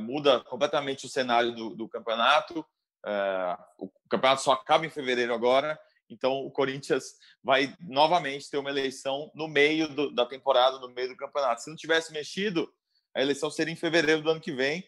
[0.00, 2.60] muda completamente o cenário do, do campeonato.
[3.06, 8.68] Uh, o campeonato só acaba em fevereiro agora, então o Corinthians vai novamente ter uma
[8.68, 11.62] eleição no meio do, da temporada, no meio do campeonato.
[11.62, 12.70] Se não tivesse mexido,
[13.14, 14.84] a eleição seria em fevereiro do ano que vem,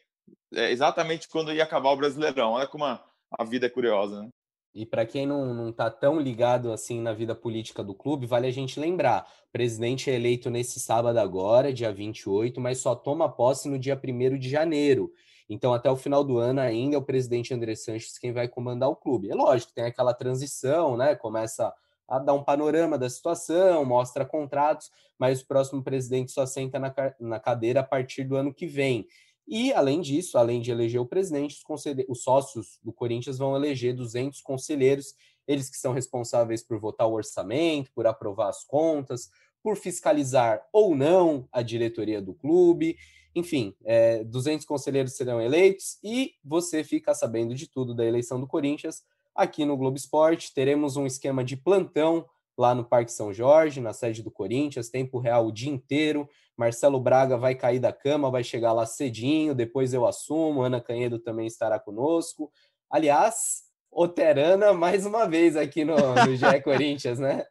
[0.55, 2.53] é exatamente quando ia acabar o Brasileirão.
[2.53, 3.03] Olha como a,
[3.39, 4.29] a vida é curiosa, né?
[4.75, 8.51] E para quem não está tão ligado assim na vida política do clube, vale a
[8.51, 13.69] gente lembrar: o presidente é eleito nesse sábado agora, dia 28, mas só toma posse
[13.69, 15.13] no dia 1 de janeiro.
[15.49, 18.89] Então, até o final do ano ainda é o presidente André Sanches quem vai comandar
[18.89, 19.31] o clube.
[19.31, 21.15] É lógico, tem aquela transição, né?
[21.15, 21.73] Começa
[22.09, 26.95] a dar um panorama da situação, mostra contratos, mas o próximo presidente só senta na,
[27.21, 29.07] na cadeira a partir do ano que vem.
[29.47, 33.95] E, além disso, além de eleger o presidente, os, os, sócios do Corinthians vão eleger
[33.95, 35.15] 200 conselheiros,
[35.47, 39.31] eles que são responsáveis por votar o orçamento, por aprovar as contas,
[39.63, 42.97] por fiscalizar ou não a diretoria do clube.
[43.35, 48.47] Enfim, é, 200 conselheiros serão eleitos e você fica sabendo de tudo da eleição do
[48.47, 49.03] Corinthians
[49.35, 50.53] aqui no Globo Esporte.
[50.53, 52.27] Teremos um esquema de plantão
[52.57, 56.29] lá no Parque São Jorge, na sede do Corinthians, tempo real o dia inteiro.
[56.57, 60.63] Marcelo Braga vai cair da cama, vai chegar lá cedinho, depois eu assumo.
[60.63, 62.51] Ana Canhedo também estará conosco.
[62.91, 67.45] Aliás, Oterana mais uma vez aqui no, no GE Corinthians, né?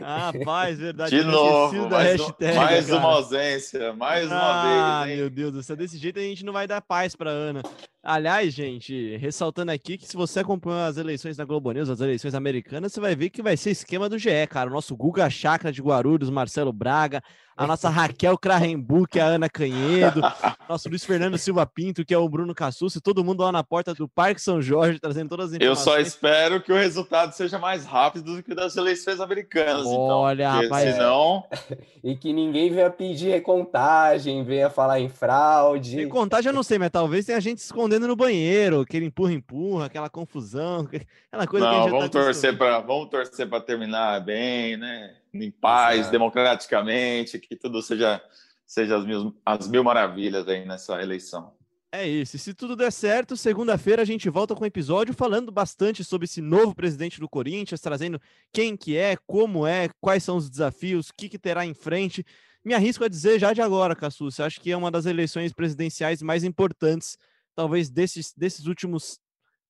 [0.00, 1.16] Ah, rapaz, verdade.
[1.16, 5.10] De novo, mais, hashtag, mais uma ausência, mais uma ah, vez.
[5.10, 5.16] Hein?
[5.18, 7.62] Meu Deus do céu, desse jeito a gente não vai dar paz para Ana.
[8.02, 12.34] Aliás, gente, ressaltando aqui que se você acompanhou as eleições da Globo News, as eleições
[12.34, 14.70] americanas, você vai ver que vai ser esquema do GE, cara.
[14.70, 17.22] O nosso Guga Chakra de Guarulhos, Marcelo Braga,
[17.58, 20.20] a nossa Raquel Krahenbu, que é a Ana Canhedo,
[20.68, 23.92] nosso Luiz Fernando Silva Pinto, que é o Bruno Cassucci, todo mundo lá na porta
[23.92, 25.86] do Parque São Jorge, trazendo todas as informações.
[25.86, 30.18] Eu só espero que o resultado seja mais rápido do que das eleições americanas, então,
[30.18, 30.94] Olha, então, rapaz.
[30.94, 31.44] Senão...
[32.04, 35.96] e que ninguém venha pedir recontagem, venha falar em fraude.
[35.96, 40.88] Recontagem eu não sei, mas talvez tenha gente escondendo no banheiro, aquele empurra-empurra, aquela confusão,
[41.32, 44.76] aquela coisa não, que a gente vamos tá torcer para Vamos torcer para terminar bem,
[44.76, 45.16] né?
[45.34, 46.12] em paz, Exato.
[46.12, 48.22] democraticamente, que tudo seja,
[48.66, 51.52] seja as, mil, as mil maravilhas aí nessa eleição.
[51.90, 52.36] É isso.
[52.36, 56.26] E se tudo der certo, segunda-feira a gente volta com um episódio falando bastante sobre
[56.26, 58.20] esse novo presidente do Corinthians, trazendo
[58.52, 62.24] quem que é, como é, quais são os desafios, o que, que terá em frente.
[62.62, 66.20] Me arrisco a dizer já de agora, Cassus, acho que é uma das eleições presidenciais
[66.20, 67.16] mais importantes,
[67.58, 69.18] talvez desses, desses últimos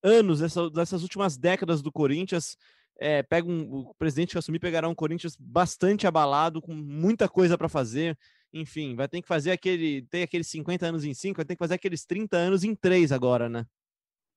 [0.03, 2.55] anos, dessa, dessas últimas décadas do Corinthians
[3.01, 7.57] é, pega um, o presidente que assumir pegará um Corinthians bastante abalado, com muita coisa
[7.57, 8.19] para fazer.
[8.53, 10.03] Enfim, vai ter que fazer aquele.
[10.11, 13.11] Tem aqueles 50 anos em 5, vai ter que fazer aqueles 30 anos em 3
[13.11, 13.65] agora, né?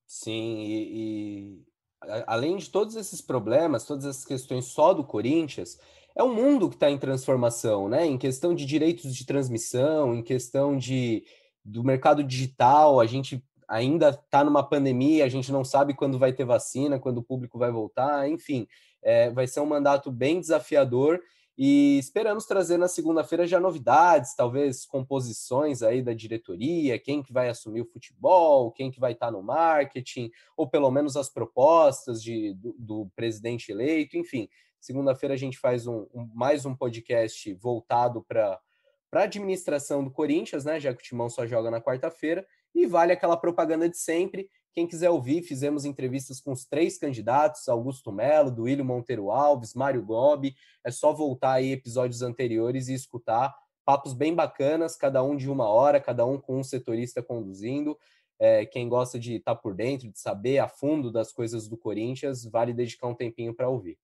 [0.06, 1.64] Sim, e, e
[2.26, 5.78] além de todos esses problemas, todas essas questões só do Corinthians,
[6.16, 8.06] é um mundo que está em transformação, né?
[8.06, 11.22] Em questão de direitos de transmissão, em questão de,
[11.64, 16.32] do mercado digital, a gente ainda está numa pandemia, a gente não sabe quando vai
[16.32, 18.66] ter vacina, quando o público vai voltar, enfim,
[19.02, 21.20] é, vai ser um mandato bem desafiador
[21.56, 27.48] e esperamos trazer na segunda-feira já novidades, talvez composições aí da diretoria, quem que vai
[27.48, 32.54] assumir o futebol, quem que vai estar no marketing, ou pelo menos as propostas de,
[32.54, 34.48] do, do presidente eleito, enfim.
[34.80, 38.58] Segunda-feira a gente faz um, um, mais um podcast voltado para
[39.20, 40.80] a administração do Corinthians, né?
[40.80, 44.48] Já que o Timão só joga na quarta-feira, e vale aquela propaganda de sempre.
[44.74, 50.02] Quem quiser ouvir, fizemos entrevistas com os três candidatos: Augusto Melo, Duílio Monteiro Alves, Mário
[50.02, 50.54] Gobi.
[50.84, 53.54] É só voltar aí episódios anteriores e escutar
[53.84, 57.98] papos bem bacanas, cada um de uma hora, cada um com um setorista conduzindo.
[58.38, 61.76] É, quem gosta de estar tá por dentro, de saber a fundo das coisas do
[61.76, 63.98] Corinthians, vale dedicar um tempinho para ouvir.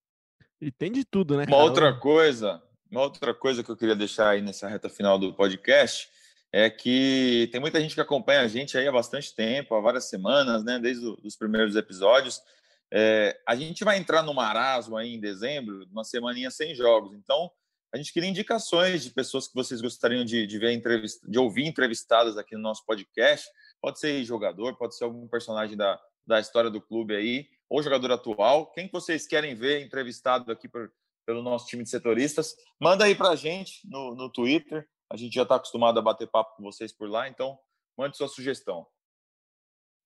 [0.60, 1.44] E tem de tudo, né?
[1.48, 5.32] Uma outra coisa, uma outra coisa que eu queria deixar aí nessa reta final do
[5.34, 6.08] podcast
[6.52, 10.08] é que tem muita gente que acompanha a gente aí há bastante tempo, há várias
[10.08, 10.78] semanas, né?
[10.78, 12.40] Desde os primeiros episódios.
[12.90, 17.14] É, a gente vai entrar no marasmo aí em dezembro, uma semaninha sem jogos.
[17.14, 17.50] Então,
[17.92, 20.80] a gente queria indicações de pessoas que vocês gostariam de, de ver
[21.26, 23.46] de ouvir entrevistadas aqui no nosso podcast.
[23.80, 28.12] Pode ser jogador, pode ser algum personagem da, da história do clube aí, ou jogador
[28.12, 28.70] atual.
[28.72, 30.90] Quem que vocês querem ver entrevistado aqui por,
[31.28, 32.56] pelo nosso time de setoristas?
[32.80, 36.26] Manda aí para a gente no, no Twitter, a gente já está acostumado a bater
[36.26, 37.58] papo com vocês por lá, então
[37.98, 38.86] mande sua sugestão.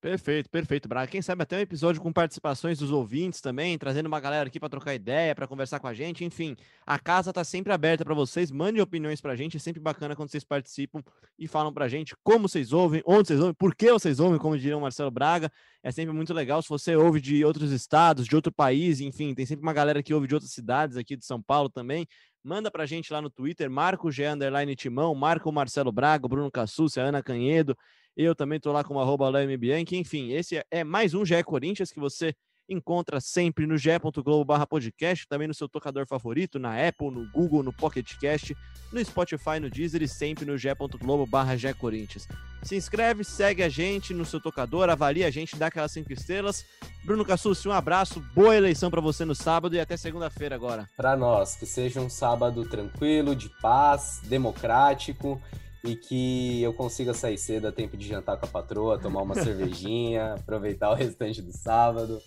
[0.03, 1.07] Perfeito, perfeito, Braga.
[1.07, 4.69] Quem sabe até um episódio com participações dos ouvintes também, trazendo uma galera aqui para
[4.69, 6.25] trocar ideia, para conversar com a gente.
[6.25, 8.51] Enfim, a casa está sempre aberta para vocês.
[8.51, 9.59] Mande opiniões para a gente.
[9.59, 11.05] É sempre bacana quando vocês participam
[11.39, 14.41] e falam para a gente como vocês ouvem, onde vocês ouvem, por que vocês ouvem,
[14.41, 15.49] como diria o Marcelo Braga.
[15.85, 16.61] É sempre muito legal.
[16.63, 20.13] Se você ouve de outros estados, de outro país, enfim, tem sempre uma galera que
[20.13, 22.09] ouve de outras cidades aqui de São Paulo também.
[22.43, 26.51] Manda para a gente lá no Twitter, Marco G Underline Timão, Marco Marcelo Braga, Bruno
[26.51, 27.79] Cassucci, Ana Canhedo.
[28.17, 29.97] Eu também estou lá com arroba Bianchi.
[29.97, 32.35] Enfim, esse é, mais um GE Corinthians que você
[32.69, 37.63] encontra sempre no ge.globo barra podcast, também no seu tocador favorito, na Apple, no Google,
[37.63, 38.57] no Pocket Cast,
[38.93, 42.29] no Spotify, no Deezer e sempre no ge.globo barra Corinthians.
[42.63, 46.65] Se inscreve, segue a gente no seu tocador, avalia a gente, dá aquelas cinco estrelas.
[47.05, 50.89] Bruno Cassucci, um abraço, boa eleição para você no sábado e até segunda-feira agora.
[50.97, 55.41] Para nós, que seja um sábado tranquilo, de paz, democrático
[55.85, 59.35] e que eu consiga sair cedo a tempo de jantar com a patroa, tomar uma
[59.43, 62.21] cervejinha, aproveitar o restante do sábado.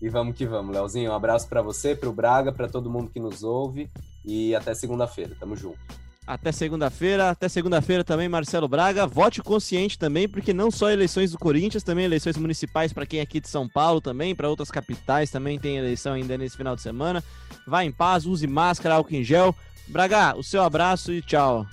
[0.00, 1.10] E vamos que vamos, Leozinho.
[1.10, 3.90] Um abraço para você, para o Braga, para todo mundo que nos ouve
[4.24, 5.34] e até segunda-feira.
[5.38, 5.78] Tamo junto.
[6.26, 9.06] Até segunda-feira, até segunda-feira também, Marcelo Braga.
[9.06, 13.22] Vote consciente também, porque não só eleições do Corinthians, também eleições municipais para quem é
[13.22, 16.82] aqui de São Paulo também, para outras capitais também tem eleição ainda nesse final de
[16.82, 17.22] semana.
[17.66, 19.54] Vá em paz, use máscara, álcool em gel.
[19.86, 21.64] Braga, o seu abraço e tchau.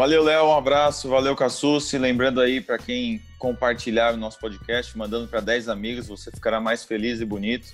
[0.00, 1.98] Valeu, Léo, um abraço, valeu, Cassucci.
[1.98, 6.82] Lembrando aí para quem compartilhar o nosso podcast, mandando para 10 amigos, você ficará mais
[6.82, 7.68] feliz e bonito.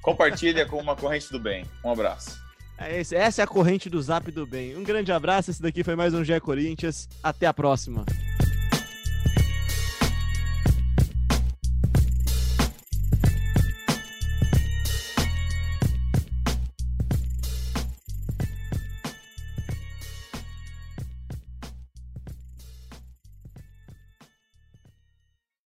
[0.00, 1.64] Compartilha com uma corrente do bem.
[1.84, 2.40] Um abraço.
[2.78, 4.76] É esse, essa é a corrente do Zap do Bem.
[4.76, 7.08] Um grande abraço, esse daqui foi mais um GE Corinthians.
[7.20, 8.04] Até a próxima.